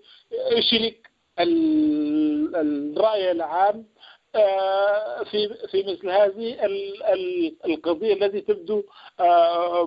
يشرك 0.51 1.09
ال- 1.39 2.55
الرأي 2.55 3.31
العام 3.31 3.85
آه، 4.35 5.23
في 5.23 5.53
في 5.71 5.83
مثل 5.83 6.09
هذه 6.09 6.65
ال- 6.65 7.03
ال- 7.03 7.55
القضية 7.65 8.13
التي 8.13 8.41
تبدو 8.41 8.83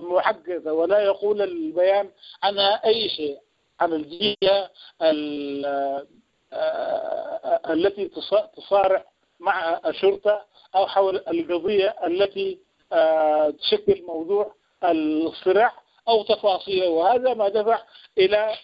معقدة 0.03 0.75
ولا 0.75 0.99
يقول 0.99 1.43
البيان 1.43 2.11
عنها 2.43 2.85
أي 2.87 3.09
شيء 3.09 3.39
عن 3.81 3.93
الجهة 3.93 4.71
ال- 5.03 6.07
التي 7.71 8.09
تص- 8.09 8.57
تصارع 8.57 9.05
مع 9.41 9.81
الشرطة 9.87 10.45
أو 10.75 10.87
حول 10.87 11.17
القضية 11.17 11.95
التي 12.07 12.59
آه، 12.93 13.51
تشكل 13.51 14.03
موضوع 14.07 14.55
الصراع 14.85 15.73
أو 16.09 16.23
تفاصيله. 16.23 16.89
وهذا 16.89 17.35
ما 17.35 17.49
دفع 17.49 17.83
إلى 18.19 18.55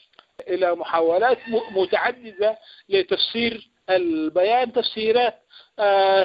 إلى 0.48 0.74
محاولات 0.74 1.38
متعددة 1.70 2.58
لتفسير 2.88 3.70
البيان 3.90 4.72
تفسيرات 4.72 5.34
آه، 5.78 6.22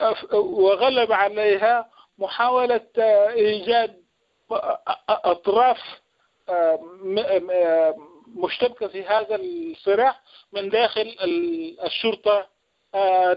آه، 0.00 0.14
وغلب 0.34 1.12
عليها 1.12 1.90
محاولة 2.18 2.80
آه، 2.98 3.28
إيجاد 3.30 4.02
أطراف 5.08 5.78
مشتبكة 8.36 8.88
في 8.88 9.04
هذا 9.04 9.36
الصراع 9.36 10.16
من 10.52 10.68
داخل 10.68 11.16
ال- 11.24 11.80
الشرطة 11.80 12.46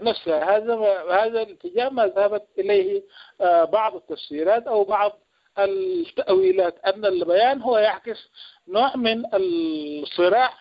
نفسها. 0.02 0.56
هذا 0.56 0.74
هذا 1.10 1.42
الاتجاه 1.42 1.88
ما 1.88 2.06
ذهبت 2.06 2.44
إليه 2.58 3.02
آه، 3.40 3.64
بعض 3.64 3.96
التفسيرات 3.96 4.66
أو 4.66 4.84
بعض 4.84 5.18
التأويلات 5.58 6.78
أن 6.86 7.04
البيان 7.04 7.62
هو 7.62 7.78
يعكس 7.78 8.28
نوع 8.68 8.96
من 8.96 9.22
الصراع 9.34 10.52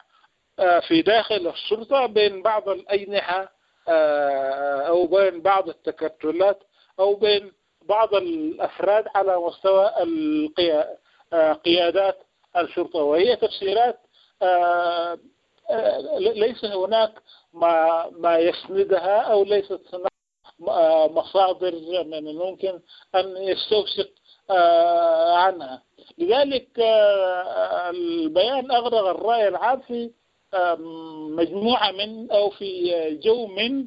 آه، 0.59 0.79
في 0.79 1.01
داخل 1.01 1.47
الشرطة 1.47 2.05
بين 2.05 2.41
بعض 2.41 2.69
الأجنحة 2.69 3.51
آه، 3.87 4.81
أو 4.81 5.07
بين 5.07 5.41
بعض 5.41 5.69
التكتلات 5.69 6.63
أو 6.99 7.15
بين 7.15 7.51
بعض 7.81 8.15
الأفراد 8.15 9.05
على 9.15 9.37
مستوى 9.37 9.91
آه، 11.33 11.53
قيادات 11.53 12.17
الشرطة 12.57 12.99
وهي 12.99 13.35
تفسيرات 13.35 13.99
آه، 14.41 15.17
آه، 15.69 16.17
ليس 16.19 16.65
هناك 16.65 17.11
ما 17.53 18.05
ما 18.11 18.37
يسندها 18.37 19.21
أو 19.21 19.43
ليست 19.43 19.81
مصادر 21.09 21.73
من 22.03 22.27
الممكن 22.27 22.79
أن 23.15 23.37
يستوثق 23.37 24.09
عنها. 25.35 25.83
لذلك 26.17 26.79
البيان 27.89 28.71
أغرق 28.71 29.07
الرأي 29.07 29.47
العام 29.47 29.79
في 29.79 30.11
مجموعة 31.37 31.91
من 31.91 32.31
أو 32.31 32.49
في 32.49 32.91
جو 33.23 33.47
من 33.47 33.85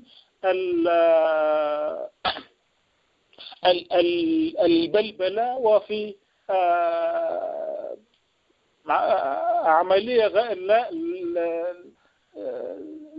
البلبلة 4.60 5.56
وفي 5.56 6.14
عملية 9.64 10.26
لا 10.52 10.90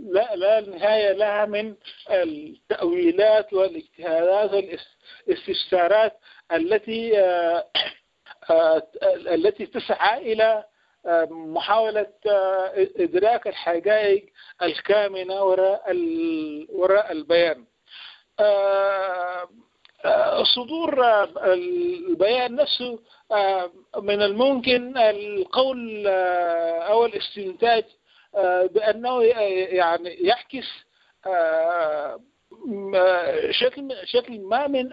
لا 0.06 0.36
لا 0.36 0.60
نهاية 0.60 1.12
لها 1.12 1.44
من 1.44 1.74
التأويلات 2.10 3.52
والاجتهادات 3.52 4.52
والاستفسارات 5.28 6.12
التي 6.52 7.12
التي 9.10 9.66
تسعى 9.66 10.32
إلى 10.32 10.64
محاولة 11.30 12.06
إدراك 12.96 13.46
الحقائق 13.46 14.26
الكامنة 14.62 15.42
وراء 15.44 15.82
وراء 16.72 17.12
البيان. 17.12 17.64
صدور 20.54 21.04
البيان 21.52 22.54
نفسه 22.54 22.98
من 23.96 24.22
الممكن 24.22 24.98
القول 24.98 26.06
أو 26.06 27.06
الاستنتاج 27.06 27.84
بأنه 28.74 29.22
يعني 29.22 30.08
يعكس 30.10 30.66
شكل 33.50 33.96
شكل 34.04 34.40
ما 34.40 34.66
من 34.66 34.84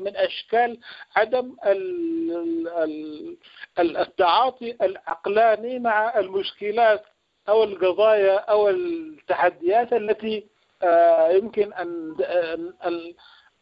من 0.00 0.16
أشكال 0.16 0.78
عدم 1.16 1.56
التعاطي 3.78 4.76
العقلاني 4.82 5.78
مع 5.78 6.18
المشكلات 6.18 7.04
أو 7.48 7.64
القضايا 7.64 8.36
أو 8.36 8.68
التحديات 8.68 9.92
التي 9.92 10.46
يمكن 11.30 11.72
أن 11.72 13.14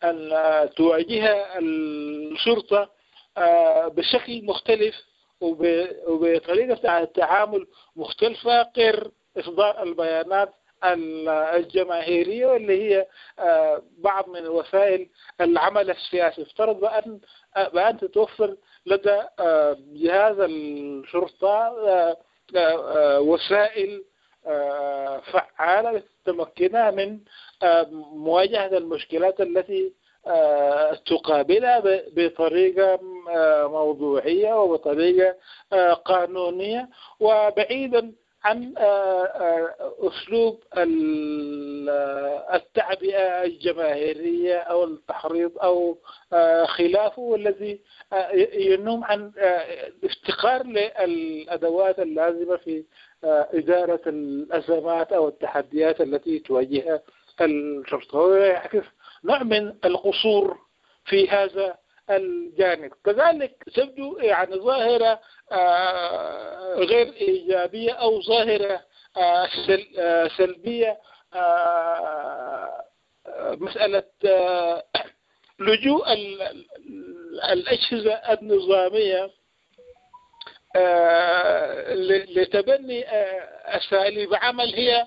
أن 0.05 0.31
تواجهها 0.77 1.59
الشرطة 1.59 2.91
بشكل 3.89 4.45
مختلف 4.45 4.95
وبطريقة 5.41 6.99
التعامل 6.99 7.67
مختلفة 7.97 8.71
غير 8.77 9.11
إصدار 9.39 9.83
البيانات 9.83 10.55
الجماهيرية 11.55 12.47
واللي 12.47 12.83
هي 12.83 13.07
بعض 13.99 14.29
من 14.29 14.47
وسائل 14.47 15.09
العمل 15.41 15.91
السياسي. 15.91 16.43
افترض 16.43 16.81
بأن 16.81 17.21
بأن 17.73 17.99
تتوفر 17.99 18.57
لدى 18.87 19.23
جهاز 19.93 20.37
الشرطة 20.39 21.77
وسائل 23.19 24.05
فعالة 25.33 26.03
تمكنها 26.25 26.91
من 26.91 27.19
مواجهة 28.13 28.77
المشكلات 28.77 29.41
التي 29.41 29.93
تقابلها 31.07 31.83
بطريقة 32.17 32.99
موضوعية 33.69 34.63
وبطريقة 34.63 35.37
قانونية. 36.05 36.89
وبعيدا 37.21 38.13
عن 38.45 38.75
أسلوب 40.01 40.61
التعبئة 42.55 43.45
الجماهيرية 43.45 44.57
أو 44.59 44.85
التحريض 44.85 45.59
أو 45.59 45.99
خلافه 46.67 47.23
والذي 47.23 47.81
ينم 48.55 49.05
عن 49.05 49.33
افتقار 50.05 50.63
للأدوات 50.67 51.99
اللازمة 51.99 52.57
في 52.57 52.85
إدارة 53.25 54.01
الأزمات 54.07 55.13
أو 55.13 55.29
التحديات 55.29 56.01
التي 56.01 56.39
تواجهها 56.39 57.03
الشرطه 57.41 58.19
ويعكس 58.19 58.85
نوع 59.25 59.43
من 59.43 59.75
القصور 59.85 60.59
في 61.05 61.29
هذا 61.29 61.77
الجانب. 62.11 62.93
كذلك 63.05 63.65
تبدو 63.75 64.19
يعني 64.19 64.55
ظاهرة 64.57 65.21
غير 66.77 67.13
إيجابية 67.13 67.93
أو 67.93 68.23
ظاهرة 68.23 68.83
سلبية 70.39 70.99
مسألة 73.39 74.03
لجوء 75.61 76.13
الأجهزة 77.53 78.13
النظامية 78.15 79.31
لتبني 82.37 83.05
أساليب 83.65 84.35
عمل 84.35 84.75
هي 84.75 85.07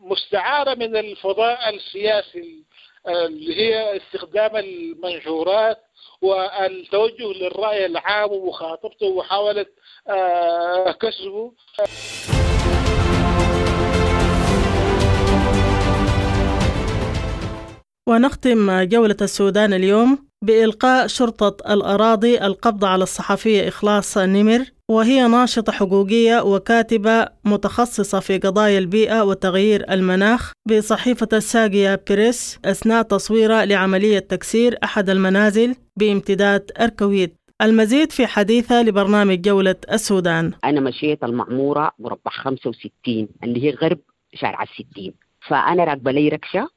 مستعارة 0.00 0.74
من 0.74 0.96
الفضاء 0.96 1.74
السياسي 1.74 2.64
اللي 3.08 3.56
هي 3.56 3.96
استخدام 3.96 4.56
المنشورات 4.56 5.78
والتوجه 6.22 7.32
للرأي 7.40 7.86
العام 7.86 8.30
ومخاطبته 8.32 9.06
ومحاولة 9.06 9.66
كسبه. 11.00 11.52
ونختم 18.08 18.82
جولة 18.82 19.16
السودان 19.22 19.72
اليوم 19.72 20.18
بإلقاء 20.42 21.06
شرطة 21.06 21.72
الأراضي 21.72 22.38
القبض 22.38 22.84
على 22.84 23.02
الصحفية 23.02 23.68
إخلاص 23.68 24.18
نمر. 24.18 24.64
وهي 24.92 25.28
ناشطة 25.28 25.72
حقوقية 25.72 26.40
وكاتبة 26.40 27.26
متخصصة 27.44 28.20
في 28.20 28.38
قضايا 28.38 28.78
البيئة 28.78 29.22
وتغيير 29.22 29.92
المناخ 29.92 30.52
بصحيفة 30.68 31.28
الساقية 31.32 32.02
بريس 32.10 32.58
أثناء 32.64 33.02
تصويرها 33.02 33.64
لعملية 33.64 34.18
تكسير 34.18 34.78
أحد 34.84 35.10
المنازل 35.10 35.76
بامتداد 35.96 36.70
أركويت 36.80 37.36
المزيد 37.62 38.12
في 38.12 38.26
حديثة 38.26 38.82
لبرنامج 38.82 39.40
جولة 39.40 39.76
السودان. 39.92 40.52
أنا 40.64 40.80
مشيت 40.80 41.24
المعمورة 41.24 41.92
مربع 41.98 42.30
65 42.30 43.28
اللي 43.44 43.64
هي 43.64 43.70
غرب 43.70 43.98
شارع 44.34 44.62
الستين. 44.62 45.14
فأنا 45.48 45.84
راكبة 45.84 46.10
لي 46.10 46.28
ركشة 46.28 46.68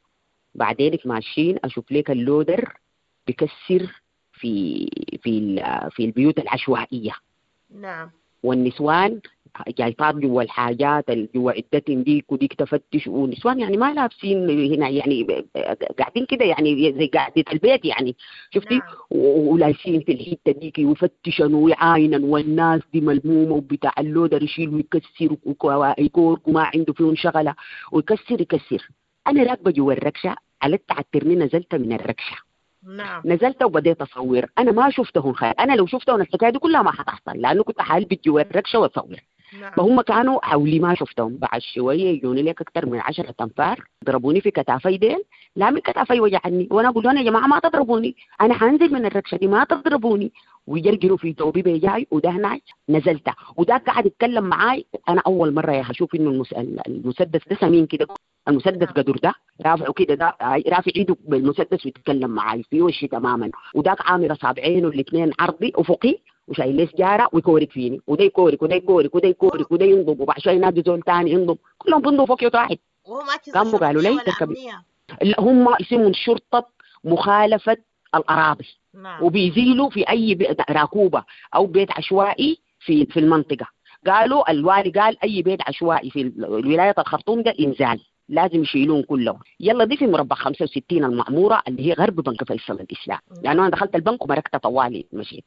بعدين 0.56 0.98
ماشيين 1.06 1.58
أشوف 1.64 1.92
ليك 1.92 2.12
اللودر 2.12 2.74
بكسر 3.28 4.02
في 4.34 4.88
في 5.24 5.64
في 5.92 6.06
البيوت 6.06 6.40
العشوائية. 6.40 7.12
نعم. 7.82 8.10
والنسوان 8.44 9.20
جايطات 9.68 10.16
جوا 10.16 10.42
الحاجات 10.42 11.12
جوا 11.12 11.52
عدتهم 11.52 12.04
ديك 12.04 12.32
وديك 12.32 12.54
تفتش 12.54 13.08
ونسوان 13.08 13.60
يعني 13.60 13.78
ما 13.78 13.94
لابسين 13.94 14.50
هنا 14.74 14.90
يعني 14.90 15.46
قاعدين 16.00 16.26
كده 16.26 16.46
يعني 16.46 16.94
زي 16.94 17.08
قاعدة 17.08 17.44
البيت 17.54 17.86
يعني 17.86 18.16
شفتي؟ 18.50 18.76
نعم. 18.76 18.84
ولابسين 19.12 20.02
في 20.02 20.12
الحتة 20.12 20.60
ديك 20.60 20.78
ويفتشن 20.80 21.54
ويعاينن 21.54 22.24
والناس 22.24 22.82
دي 22.94 23.02
ملمومة 23.02 23.56
وبتاع 23.56 23.94
اللودر 24.00 24.44
يشيل 24.44 24.70
ويكسر 24.70 25.36
ويكورك 25.64 26.48
وما 26.48 26.72
عنده 26.76 26.94
فيهم 26.94 27.16
شغلة 27.16 27.56
ويكسر 27.92 28.42
يكسر. 28.42 28.90
أنا 29.28 29.44
راكبة 29.44 29.72
جوا 29.72 29.94
الركشة 29.94 30.36
على 30.62 30.76
التعترني 30.76 31.36
نزلت 31.36 31.76
من 31.76 31.94
الركشة. 31.94 32.36
نعم. 32.86 33.22
نزلت 33.26 33.64
وبديت 33.64 34.02
أصور. 34.02 34.46
أنا 34.58 34.72
ما 34.72 34.90
شفتهم 34.90 35.34
خير. 35.34 35.54
أنا 35.60 35.74
لو 35.74 35.86
شفتهم 35.86 36.22
الحكاية 36.22 36.50
دي 36.50 36.60
كلها 36.60 36.82
ما 36.82 36.92
حتحصل 36.92 37.32
لأنه 37.36 37.64
كنت 37.64 37.82
حالبت 37.82 38.26
جوا 38.26 38.42
الركشه 38.42 38.80
وأصور. 38.80 39.20
نعم. 39.62 39.72
فهم 39.72 40.02
كانوا 40.02 40.46
حولي 40.46 40.80
ما 40.80 40.96
شفتهم 40.96 41.38
بعد 41.38 41.62
شوية 41.62 42.10
يجوني 42.10 42.44
لك 42.44 42.62
أكثر 42.62 42.86
من 42.86 43.00
10 43.00 43.34
أنفار 43.42 43.84
ضربوني 44.06 44.42
في 44.42 44.52
كتافي 44.52 44.98
ديل. 44.98 45.24
لا 45.56 45.70
من 45.70 45.80
كتافي 45.80 46.20
وجعني. 46.20 46.68
وأنا 46.72 46.90
أقول 46.90 47.04
لهم 47.04 47.18
يا 47.18 47.24
جماعة 47.24 47.48
ما 47.48 47.60
تضربوني. 47.60 48.16
أنا 48.42 48.54
حنزل 48.54 48.94
من 48.94 49.06
الركشه 49.06 49.38
دي 49.38 49.48
ما 49.48 49.64
تضربوني. 49.64 50.32
ويجرجروا 50.68 51.18
في 51.18 51.34
توبي 51.34 51.62
بيجاي 51.62 52.08
وده 52.12 52.30
هناك 52.30 52.62
نزلت 52.90 53.30
وده 53.58 53.78
قاعد 53.78 54.06
يتكلم 54.06 54.44
معاي. 54.44 54.86
أنا 55.10 55.22
أول 55.28 55.54
مرة 55.54 55.72
يا 55.72 55.84
هشوف 55.86 56.16
إنه 56.16 56.30
المس... 56.30 56.54
المسدس 56.88 57.42
ده 57.50 57.56
سمين 57.56 57.86
كده. 57.86 58.08
المسدس 58.48 58.88
قدر 58.88 59.18
ده 59.24 59.34
رافعه 59.66 59.94
كده 59.94 60.16
ده 60.16 60.38
رافع 60.68 60.92
ايده 60.96 61.18
بالمسدس 61.20 61.86
ويتكلم 61.86 62.30
معاي 62.30 62.64
في 62.64 62.82
وشي 62.82 63.08
تماما 63.08 63.52
وذاك 63.76 63.98
عامل 64.02 64.32
اصابعينه 64.32 64.88
الاثنين 64.88 65.32
عرضي 65.40 65.72
افقي 65.76 66.18
وشايل 66.48 66.76
لي 66.76 66.88
سجاره 66.88 67.30
ويكورك 67.34 67.72
فيني. 67.72 68.02
وده 68.08 68.24
يكورك 68.24 68.64
وده 68.64 68.76
يكورك 68.76 69.16
وده 69.16 69.28
يكورك 69.28 69.72
وده 69.72 69.86
ينضم 69.86 70.20
وبعد 70.20 70.40
شوية 70.40 70.54
ينادي 70.54 70.84
زول 70.86 71.02
ثاني 71.04 71.32
ينضم. 71.32 71.58
كلهم 71.78 72.02
بينضموا 72.02 72.26
فوق 72.26 72.54
واحد 72.54 72.78
قاموا 73.54 73.80
قالوا 73.80 74.02
لي 74.02 74.20
تركبي. 74.26 74.56
هم 75.40 75.68
اسمهم 75.82 76.14
شرطة 76.14 76.68
مخالفة 77.04 77.78
الأراضي. 78.16 78.68
نعم. 78.94 79.24
وبيزيلوا 79.24 79.90
في 79.90 80.10
أي 80.10 80.36
بيت 80.36 80.72
راكوبة 80.72 81.24
أو 81.56 81.66
بيت 81.66 81.92
عشوائي 81.92 82.58
في 82.80 83.06
في 83.06 83.20
المنطقة. 83.20 83.68
قالوا 84.08 84.52
الوالي 84.52 84.90
قال 84.90 85.24
أي 85.24 85.42
بيت 85.42 85.60
عشوائي 85.68 86.10
في 86.10 86.32
ولايه 86.40 86.96
الخرطوم 86.98 87.42
ده 87.42 87.54
إنزال. 87.60 88.00
لازم 88.30 88.62
يشيلون 88.62 89.04
كلهم. 89.04 89.40
يلا 89.60 89.86
دي 89.86 89.98
في 89.98 90.08
مربع 90.08 90.36
65 90.36 91.04
المعموره 91.04 91.62
اللي 91.68 91.90
هي 91.90 91.94
غرب 91.94 92.16
بنك 92.16 92.44
فيصل 92.44 92.74
الإسلام. 92.74 93.20
لأنه 93.44 93.62
أنا 93.62 93.70
دخلت 93.70 93.96
البنك 93.96 94.24
ومركت 94.26 94.56
طوالي 94.56 95.06
مشيت. 95.14 95.44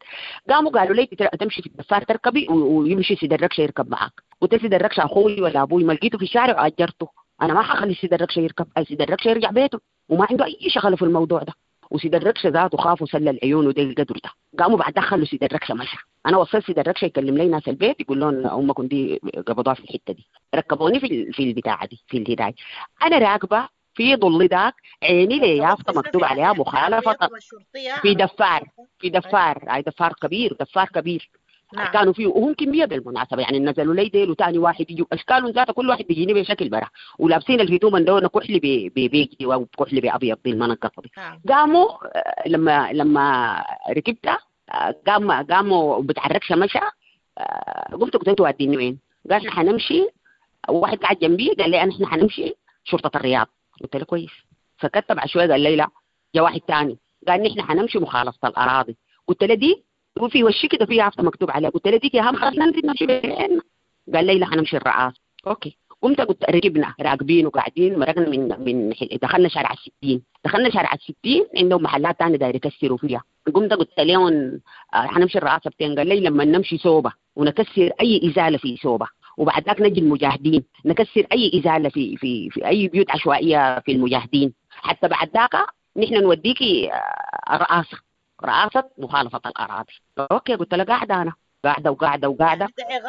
قاموا 0.51 0.71
قالوا 0.71 0.95
لي 0.95 1.07
تمشي 1.41 1.63
في 1.63 1.69
الدفار 1.69 2.03
تركبي 2.05 2.47
ويمشي 2.49 3.17
سيد 3.17 3.33
الركشة 3.33 3.61
يركب 3.61 3.91
معك 3.91 4.13
قلت 4.41 4.55
سيد 4.61 4.75
الركشة 4.75 5.05
أخوي 5.05 5.41
ولا 5.41 5.63
أبوي. 5.63 5.85
ما 5.85 5.93
لقيته 5.93 6.19
في 6.19 6.25
الشارع 6.25 6.63
واجرته 6.63 7.09
أنا 7.43 7.55
ما 7.55 7.63
حخلي 7.63 7.95
سيد 7.95 8.15
الركشة 8.15 8.41
يركب 8.41 8.67
سيد 8.89 9.03
الركشة 9.03 9.29
يرجع 9.29 9.51
بيته. 9.51 9.81
وما 10.09 10.27
عنده 10.31 10.45
أي 10.45 10.57
شغله 10.69 10.97
في 10.97 11.03
الموضوع 11.03 11.43
ده. 11.43 11.53
وسيد 11.91 12.15
الركشه 12.15 12.49
ذاته 12.49 12.79
خافوا 12.79 13.07
سل 13.07 13.29
العيون 13.29 13.67
ودي 13.67 13.83
القدر 13.83 14.17
ده. 14.25 14.31
قاموا 14.59 14.79
بعد 14.79 14.93
دخلوا 14.93 15.25
سيد 15.25 15.45
الركشه 15.45 15.75
مشى 15.75 15.97
أنا 16.27 16.37
وصلت 16.37 16.67
سيد 16.67 16.79
الركشه 16.79 17.05
يكلم 17.05 17.37
لي 17.39 17.49
ناس 17.49 17.69
البيت 17.69 18.01
يقول 18.01 18.21
لهم 18.21 18.47
امكم 18.47 18.87
دي 18.87 19.21
قبضوها 19.47 19.75
في 19.75 19.81
الحتة 19.85 20.13
دي. 20.13 20.27
ركبوني 20.55 21.01
في 21.01 21.33
في 21.33 21.43
البتاعة 21.43 21.87
دي 21.87 22.01
في 22.09 22.19
الهداية. 22.19 22.55
أنا 23.03 23.19
راكبة 23.19 23.69
في 23.95 24.17
ظل 24.17 24.47
ذاك 24.49 24.75
عيني 25.03 25.39
لي 25.39 25.57
يافطه 25.57 25.99
مكتوب 25.99 26.25
عليها 26.25 26.53
مخالفة. 26.53 27.17
في 28.03 28.15
دفار 28.15 28.69
في 28.99 29.11
دفار 29.11 29.65
هاي 29.69 29.83
دفار 29.83 30.13
كبير 30.23 30.57
دفار 30.61 30.89
كبير. 30.89 31.31
نعم. 31.75 31.93
كانوا 31.93 32.13
فيه 32.13 32.27
وهم 32.27 32.55
كمية 32.55 32.85
بالمناسبة 32.85 33.43
يعني 33.43 33.59
نزلوا 33.59 33.95
لي 33.95 34.09
ديل 34.09 34.31
وثاني 34.31 34.59
واحد 34.59 34.91
يجوا 34.91 35.07
اشكالهم 35.13 35.51
ذاته 35.51 35.73
كل 35.73 35.89
واحد 35.89 36.05
بيجيني 36.05 36.35
بشكل 36.35 36.69
برا 36.69 36.89
ولابسين 37.19 37.61
الهدوم 37.61 37.97
اللون 37.97 38.27
كحلي 38.27 38.91
ببيجي 38.97 39.47
وكحلي 39.47 40.01
بابيض 40.01 40.39
دي 40.45 40.53
دي 40.53 40.59
نعم. 41.17 41.41
قاموا 41.49 41.89
لما 42.47 42.93
لما 42.93 43.65
ركبتها 43.91 44.39
قام 45.07 45.33
قاموا 45.33 46.03
بتحركش 46.03 46.53
مشى 46.53 46.79
قلت 48.01 48.17
قلت 48.17 48.29
أنتوا 48.29 48.49
وديني 48.49 48.77
وين؟ 48.77 48.99
قال 49.31 49.39
إحنا 49.39 49.51
حنمشي 49.51 50.09
وواحد 50.69 50.99
قاعد 50.99 51.19
جنبي 51.19 51.49
قال 51.59 51.71
لي 51.71 51.79
إحنا 51.79 52.07
حنمشي 52.07 52.55
شرطة 52.85 53.17
الرياض 53.17 53.47
قلت 53.81 53.97
له 53.97 54.05
كويس 54.05 54.31
سكت 54.83 55.13
بعد 55.13 55.29
شوية 55.29 55.51
قال 55.51 55.61
لي 55.61 55.77
لا 55.77 55.89
جا 56.35 56.43
واحد 56.43 56.61
ثاني 56.69 56.99
قال 57.29 57.51
إحنا 57.51 57.63
حنمشي 57.63 57.99
مخالفة 57.99 58.49
الأراضي 58.49 58.97
قلت 59.27 59.45
له 59.45 59.55
دي 59.55 59.85
وفي 60.21 60.45
وشي 60.45 60.69
كده 60.69 60.87
في 60.87 60.97
يافطه 60.97 61.23
مكتوب 61.23 61.51
عليها. 61.51 61.71
قلت 61.71 61.89
له 61.89 61.97
ديك 61.97 62.15
يا 62.15 62.23
هم 62.23 62.37
ننزل 62.37 62.87
نمشي 62.87 63.07
بين 63.07 63.61
قال 64.15 64.27
لي 64.27 64.39
لا 64.39 64.47
حنمشي 64.47 64.77
الرئاسة 64.77 65.15
okay. 65.47 65.77
قمت 66.03 66.21
قلت 66.21 66.51
ركبنا 66.51 66.95
راكبين 67.01 67.47
وقاعدين 67.47 67.99
مرقنا 67.99 68.29
من 68.29 68.65
من 68.65 68.93
دخلنا 69.23 69.49
شارع 69.49 69.73
الستين. 69.73 70.23
دخلنا 70.45 70.71
شارع 70.71 70.93
الستين 70.93 71.47
عندهم 71.57 71.83
محلات 71.83 72.19
ثانية 72.19 72.37
داير 72.37 72.57
يكسروا 72.57 72.99
فيها. 72.99 73.23
قمت 73.55 73.73
قلت 73.73 74.01
لهم 74.01 74.61
حنمشي 74.93 75.39
الرئاسة 75.39 75.71
بتين. 75.71 75.99
قال 75.99 76.07
لي 76.07 76.21
لما 76.21 76.45
نمشي 76.45 76.79
صوبة 76.79 77.13
ونكسر 77.37 77.91
أي 78.01 78.31
إزالة 78.31 78.59
في 78.59 78.77
صوبة 78.77 79.07
وبعد 79.37 79.65
ذاك 79.67 79.81
نجي 79.81 80.01
المجاهدين. 80.01 80.65
نكسر 80.85 81.27
أي 81.33 81.51
إزالة 81.55 81.89
في 81.89 82.17
في 82.17 82.51
في 82.51 82.67
أي 82.67 82.89
بيوت 82.89 83.11
عشوائية 83.11 83.81
في 83.81 83.93
المجاهدين. 83.93 84.53
حتى 84.71 85.09
بعد 85.09 85.31
ذاك 85.35 85.67
نحن 85.97 86.15
نوديكي 86.23 86.91
رئاسه 87.51 87.99
رئاسه 88.45 88.85
مخالفة 88.99 89.41
الأراضي. 89.47 89.93
okay 90.19 90.55
قلت 90.55 90.75
له 90.75 90.85
قاعدة 90.85 91.23
أنا. 91.23 91.33
قاعدة 91.65 91.91
وقاعدة 91.91 92.29
وقاعدة. 92.29 92.69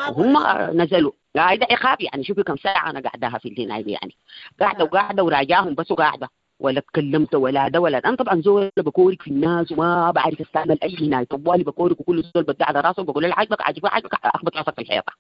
وهم 0.10 0.38
نزلوا. 0.82 1.12
قاعدة 1.36 1.68
عقاب 1.72 2.02
يعني 2.02 2.24
شوفي 2.24 2.44
كم 2.44 2.56
ساعة 2.58 2.90
أنا 2.90 3.00
قاعدها 3.00 3.40
في 3.40 3.50
الهنايه 3.50 3.94
يعني. 3.94 4.16
قاعدة 4.60 4.84
وقاعدة 4.84 5.24
وراجاهم 5.24 5.76
بس 5.76 5.92
وقاعدة. 5.92 6.30
ولا 6.60 6.80
تكلمت 6.80 7.36
ولا 7.36 7.68
ده 7.68 7.80
ولا. 7.80 7.98
أنا 7.98 8.16
طبعا 8.16 8.42
زول 8.42 8.72
بكورك 8.78 9.22
في 9.22 9.32
الناس 9.32 9.72
وما 9.72 10.12
بعرف 10.12 10.42
أستعمل 10.42 10.80
أي 10.84 11.08
هنايه 11.08 11.24
طوالي 11.26 11.64
بكورك 11.64 12.00
وكل 12.00 12.24
زول 12.36 12.44
بدي 12.44 12.64
على 12.64 12.80
راسه 12.82 13.02
وبقول 13.02 13.24
له 13.24 13.34
عاجبك 13.38 13.62
عاجبك 13.62 13.94
عاجبك 13.94 14.14
أخبط 14.24 14.58
راسك 14.58 14.76
في 14.76 14.82
الحيطة. 14.82 15.14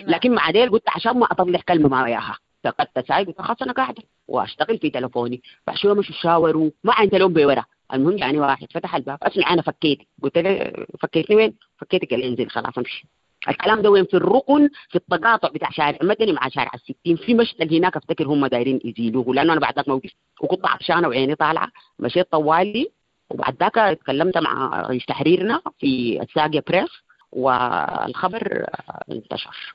لكن 0.00 0.34
مع 0.34 0.50
ديل 0.50 0.70
قلت 0.70 0.82
عشان 0.88 1.18
ما 1.18 1.26
أطلع 1.26 1.60
كلمة 1.68 1.88
ما 1.88 2.02
وياها. 2.02 2.38
فقدت 2.64 3.08
ساعي 3.08 3.24
قلت 3.24 3.40
خلاص 3.40 3.62
أنا 3.62 3.72
قاعدة. 3.72 4.02
وأشتغل 4.28 4.78
في 4.78 4.90
تلفوني. 4.90 5.42
بعد 5.66 5.76
شوية 5.76 5.94
مشوا 5.94 6.14
شاوروا. 6.14 6.70
ما 6.84 6.92
عندي 6.94 7.18
لون 7.18 7.32
بورا. 7.32 7.64
المهم 7.92 8.18
يعني 8.18 8.38
واحد 8.38 8.66
فتح 8.72 8.94
الباب 8.94 9.18
اسمع 9.22 9.52
أنا 9.52 9.62
فكيت. 9.62 9.98
قلت 10.22 10.38
له 10.38 10.72
فكيتني 11.00 11.36
وين؟ 11.36 11.54
فكيتك 11.78 12.10
قال 12.10 12.22
انزل 12.22 12.50
خلاص 12.50 12.78
امشي. 12.78 13.06
الكلام 13.48 13.82
ده 13.82 13.90
وين؟ 13.90 14.04
في 14.04 14.14
الركن 14.14 14.68
في 14.88 14.96
التقاطع 14.96 15.48
بتاع 15.48 15.70
شارع. 15.70 15.98
المدني 16.02 16.32
مع 16.32 16.48
شارع 16.48 16.70
الستين. 16.74 17.16
في 17.16 17.34
مشتل 17.34 17.74
هناك 17.74 17.96
أفتكر 17.96 18.26
هم 18.26 18.46
دايرين 18.46 18.80
يزيلوه 18.84 19.34
لأنه 19.34 19.52
أنا 19.52 19.60
بعد 19.60 19.76
ذاك 19.76 19.88
موقف 19.88 20.10
وكنت 20.40 20.66
عطشانه 20.66 21.08
وعيني 21.08 21.34
طالعة. 21.34 21.68
مشيت 21.98 22.32
طوالي 22.32 22.90
وبعد 23.30 23.56
ذاك 23.60 23.78
اتكلمت 23.78 24.38
مع 24.38 24.80
رئيس 24.80 25.06
تحريرنا 25.06 25.60
في 25.78 26.22
الساقية 26.22 26.64
بريس 26.68 26.90
والخبر 27.32 28.66
انتشر. 29.10 29.74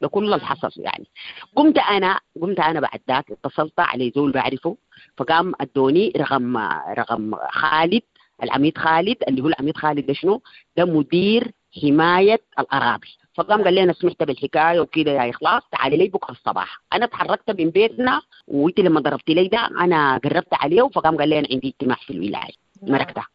ده 0.00 0.08
كل 0.08 0.24
اللي 0.24 0.46
حصل 0.46 0.70
يعني. 0.76 1.06
قمت 1.56 1.78
أنا 1.78 2.20
قمت 2.42 2.60
أنا 2.60 2.80
بعد 2.80 3.00
ذاك 3.08 3.30
اتصلت 3.30 3.80
على 3.80 4.12
زول 4.16 4.32
بعرفه 4.32 4.76
فقام 5.16 5.52
أدوني 5.60 6.12
رقم 6.16 6.56
رقم 6.98 7.34
خالد 7.50 8.02
العميد 8.42 8.78
خالد 8.78 9.16
اللي 9.28 9.42
هو 9.42 9.48
العميد 9.48 9.76
خالد 9.76 10.06
ده 10.06 10.12
شنو؟ 10.14 10.42
ده 10.76 10.84
مدير 10.84 11.52
حماية 11.82 12.42
الأراضي. 12.58 13.08
فقام 13.34 13.64
قال 13.64 13.74
لي 13.74 13.82
أنا 13.82 13.92
سمعت 13.92 14.22
بالحكاية 14.22 14.80
وكده 14.80 15.10
يا 15.10 15.30
إخلاص 15.30 15.62
تعالي 15.72 15.96
لي 15.96 16.08
بكرة 16.08 16.30
الصباح. 16.32 16.80
أنا 16.92 17.06
تحركت 17.06 17.50
من 17.60 17.70
بيتنا 17.70 18.22
وانت 18.48 18.80
لما 18.80 19.00
ضربت 19.00 19.30
لي 19.30 19.48
ده 19.48 19.58
أنا 19.66 20.18
قربت 20.24 20.54
عليه 20.54 20.88
فقام 20.88 21.16
قال 21.16 21.28
لي 21.28 21.38
أنا 21.38 21.48
عندي 21.52 21.68
اجتماع 21.68 21.96
في 21.96 22.10
الولاية. 22.10 22.54
مركتها 22.82 23.26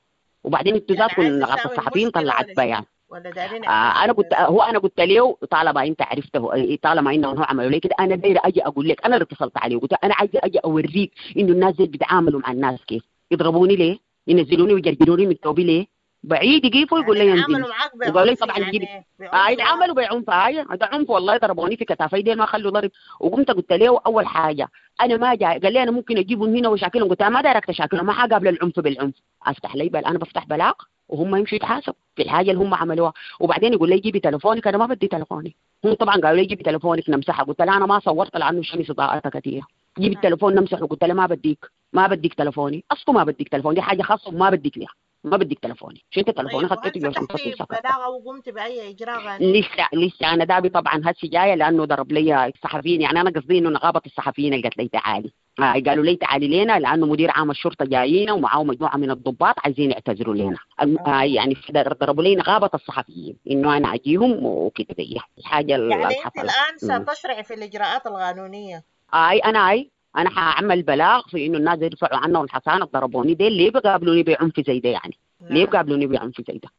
وبعدين 0.43 0.77
كل 0.79 1.39
نقابه 1.39 1.65
الصحفيين 1.65 2.09
طلعت 2.09 2.45
بيان. 2.55 2.83
ولا 3.11 3.29
دارين 3.29 3.65
آه 3.65 4.03
أنا 4.03 4.13
قلت 4.13 4.33
هو 4.33 4.61
أنا 4.61 4.79
قلت 4.79 4.99
له 5.01 5.37
طالما 5.51 5.83
أنت 5.83 6.01
عرفته 6.01 6.75
طالما 6.83 7.11
انهم 7.13 7.37
هو 7.37 7.43
عملوا 7.43 7.69
لي 7.69 7.79
كده 7.79 7.95
أنا 7.99 8.15
داير 8.15 8.37
أجي 8.45 8.65
أقول 8.65 8.87
لك. 8.89 9.05
أنا 9.05 9.15
اللي 9.15 9.23
اتصلت 9.31 9.57
عليه 9.57 9.75
وقلت 9.75 9.93
أنا 10.03 10.13
عايز 10.15 10.29
أجي 10.35 10.59
أوريك 10.59 11.11
إنه 11.37 11.51
الناس 11.51 11.75
دي 11.75 11.85
بيتعاملوا 11.87 12.39
مع 12.39 12.51
الناس 12.51 12.85
كيف. 12.85 13.03
يضربوني 13.31 13.75
ليه؟ 13.75 13.99
ينزلوني 14.27 14.73
ويجرجروني 14.73 15.25
من 15.27 15.35
ثوبي 15.43 15.63
ليه؟ 15.63 15.87
بعيد 16.23 16.65
يجيبوا 16.65 16.99
يقول 16.99 17.17
لي 17.17 17.27
ينزل 17.27 17.61
بعنف 17.61 17.93
وقالوا 18.15 18.25
لي 18.25 18.35
طبعا 18.35 18.57
يعني 18.59 18.71
جيب 18.71 18.81
بعنف 19.19 19.33
آه 19.33 19.49
يتعاملوا 19.49 19.95
بعنف 19.95 20.29
هاي 20.29 20.63
ده 20.63 20.85
عنف 20.91 21.09
والله 21.09 21.37
ضربوني 21.37 21.77
في 21.77 21.85
كتافي 21.85 22.21
دي 22.21 22.35
ما 22.35 22.45
خلوا 22.45 22.71
ضرب. 22.71 22.91
وقمت 23.19 23.51
قلت 23.51 23.73
له 23.73 24.01
أول 24.05 24.25
حاجة 24.27 24.67
أنا 25.01 25.17
ما 25.17 25.35
جاي 25.35 25.59
قال 25.59 25.73
لي 25.73 25.83
أنا 25.83 25.91
ممكن 25.91 26.17
أجيبهم 26.17 26.55
هنا 26.55 26.69
وشاكلهم. 26.69 27.09
قلت 27.09 27.21
له 27.21 27.29
ما 27.29 27.41
دارك 27.41 27.65
تشاكلهم 27.65 28.05
ما 28.05 28.13
حقابل 28.13 28.47
العنف 28.47 28.79
بالعنف. 28.79 29.13
أفتح 29.45 29.75
لي 29.75 29.89
بل 29.89 30.05
أنا 30.05 30.17
بفتح 30.19 30.45
بلاغ 30.45 30.73
وهم 31.11 31.35
يمشوا 31.35 31.55
يتحاسبوا. 31.55 31.93
في 32.15 32.21
الحاجة 32.21 32.51
اللي 32.51 32.63
هم 32.63 32.73
عملوها. 32.73 33.13
وبعدين 33.39 33.73
يقول 33.73 33.89
لي 33.89 33.99
جيبي 33.99 34.19
تليفونك 34.19 34.67
أنا 34.67 34.77
ما 34.77 34.85
بدي 34.85 35.07
تليفوني. 35.07 35.55
هم 35.85 35.93
طبعا 35.93 36.15
قالوا 36.15 36.37
لي 36.37 36.45
جيبي 36.45 36.63
تليفونك 36.63 37.09
نمسحها 37.09 37.45
قلت 37.45 37.61
له 37.61 37.77
أنا 37.77 37.85
ما 37.85 37.99
صورت 37.99 38.37
لأنه 38.37 38.59
الشمس 38.59 38.89
اضاءتها 38.89 39.29
كثيرة. 39.29 39.65
جيب 39.99 40.11
التليفون 40.11 40.55
نمسحه. 40.55 40.85
قلت 40.85 41.03
له 41.03 41.13
ما 41.13 41.25
بديك. 41.25 41.65
ما 41.93 42.07
بديك 42.07 42.33
تليفوني. 42.33 42.83
أصله 42.91 43.15
ما 43.15 43.23
بديك 43.23 43.49
تليفوني. 43.49 43.75
دي 43.75 43.81
حاجة 43.81 44.01
خاصة 44.01 44.29
وما 44.29 44.49
بديك 44.49 44.77
ليها. 44.77 44.93
ما 45.23 45.37
بديك 45.37 45.59
تليفوني 45.59 46.03
شو 46.09 46.19
انت 46.19 46.29
تليفوني 46.29 46.67
طيب 46.67 46.79
خطيته 46.79 46.99
جوه 46.99 47.11
فتحتي 47.11 47.27
شنطتي 47.43 47.49
وسكت. 47.63 47.81
بلاغه 47.81 48.09
وقمت 48.09 48.49
بأي 48.49 48.89
إجراء 48.89 49.19
غني؟ 49.19 49.59
لسه 49.61 49.87
لسه 49.93 50.33
أنا 50.33 50.43
دابي 50.45 50.69
طبعا 50.69 51.01
هسه 51.05 51.27
جاية 51.29 51.55
لأنه 51.55 51.85
ضرب 51.85 52.11
لي 52.11 52.47
الصحفيين 52.47 53.01
يعني 53.01 53.21
أنا 53.21 53.29
قصدي 53.29 53.57
إنه 53.57 53.69
نقابه 53.69 54.01
الصحفيين 54.05 54.53
اللي 54.53 54.63
قالت 54.63 54.77
لي 54.77 54.87
تعالي 54.87 55.31
آه 55.59 55.73
قالوا 55.73 56.05
لي 56.05 56.15
تعالي 56.15 56.63
لنا 56.63 56.79
لأنه 56.79 57.05
مدير 57.05 57.31
عام 57.31 57.51
الشرطة 57.51 57.85
جايين 57.85 58.31
ومعاه 58.31 58.63
مجموعة 58.63 58.97
من 58.97 59.11
الضباط 59.11 59.55
عايزين 59.63 59.91
يعتذروا 59.91 60.35
لنا 60.35 60.57
الم- 60.81 60.99
آه 60.99 61.23
يعني 61.23 61.57
ضربوا 61.71 62.23
لي 62.23 62.35
نقابه 62.35 62.69
الصحفيين 62.73 63.37
إنه 63.51 63.77
أنا 63.77 63.93
أجيهم 63.93 64.45
وكده 64.45 64.95
دي 64.97 65.17
الحاجة 65.37 65.71
يعني 65.77 66.15
أنت 66.25 66.37
الآن. 66.37 67.05
ستشرعي 67.05 67.43
في 67.43 67.53
الإجراءات 67.53 68.07
القانونية 68.07 68.83
أي 69.13 69.39
أنا 69.39 69.69
أي 69.71 69.91
أنا 70.17 70.29
حأعمل 70.29 70.83
بلاغ 70.83 71.21
في 71.27 71.45
إنه 71.45 71.57
الناس 71.57 71.79
يرفعوا 71.81 72.17
عنهم 72.17 72.43
الحصانه 72.43 72.85
ضربوني 72.85 73.33
دي 73.33 73.49
ليه 73.49 73.71
بيقابلوني 73.71 74.23
بعنف 74.23 74.59
زي 74.67 74.79
ده 74.79 74.89
يعني؟ 74.89 75.17
ليه 75.41 75.49
نعم. 75.49 75.65
بيقابلوني 75.65 76.07
بعنف 76.07 76.41
زي 76.47 76.59
ده؟ 76.63 76.69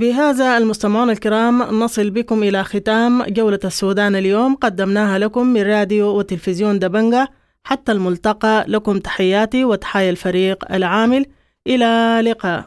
بهذا 0.00 0.58
المستمعون 0.58 1.10
الكرام 1.10 1.62
نصل 1.62 2.10
بكم 2.10 2.42
إلى 2.42 2.64
ختام 2.64 3.22
جولة 3.22 3.58
السودان 3.64 4.16
اليوم. 4.16 4.54
قدمناها 4.54 5.18
لكم 5.18 5.46
من 5.46 5.62
راديو 5.62 6.06
وتلفزيون 6.18 6.78
دبنجة. 6.78 7.28
حتى 7.64 7.92
الملتقى 7.92 8.64
لكم 8.68 8.98
تحياتي 8.98 9.64
وتحايا 9.64 10.10
الفريق 10.10 10.72
العامل. 10.72 11.26
إلى 11.66 12.20
لقاء 12.30 12.66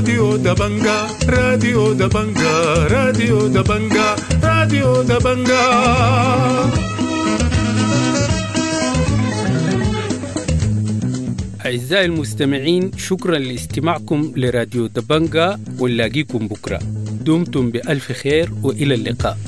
راديو 0.00 0.36
دبنجا 0.36 1.06
راديو 1.28 1.92
دبنجا 1.92 2.52
راديو 2.88 3.46
دبنجا 3.46 4.16
راديو 4.42 5.02
دبنجا 5.02 5.64
أعزائي 11.66 12.04
المستمعين 12.04 12.90
شكرا 12.96 13.38
لاستماعكم 13.38 14.32
لراديو 14.36 14.86
دبنجا 14.86 15.60
ونلاقيكم 15.78 16.48
بكرة. 16.48 16.78
دمتم 17.26 17.70
بألف 17.70 18.12
خير 18.12 18.50
وإلى 18.62 18.94
اللقاء. 18.94 19.38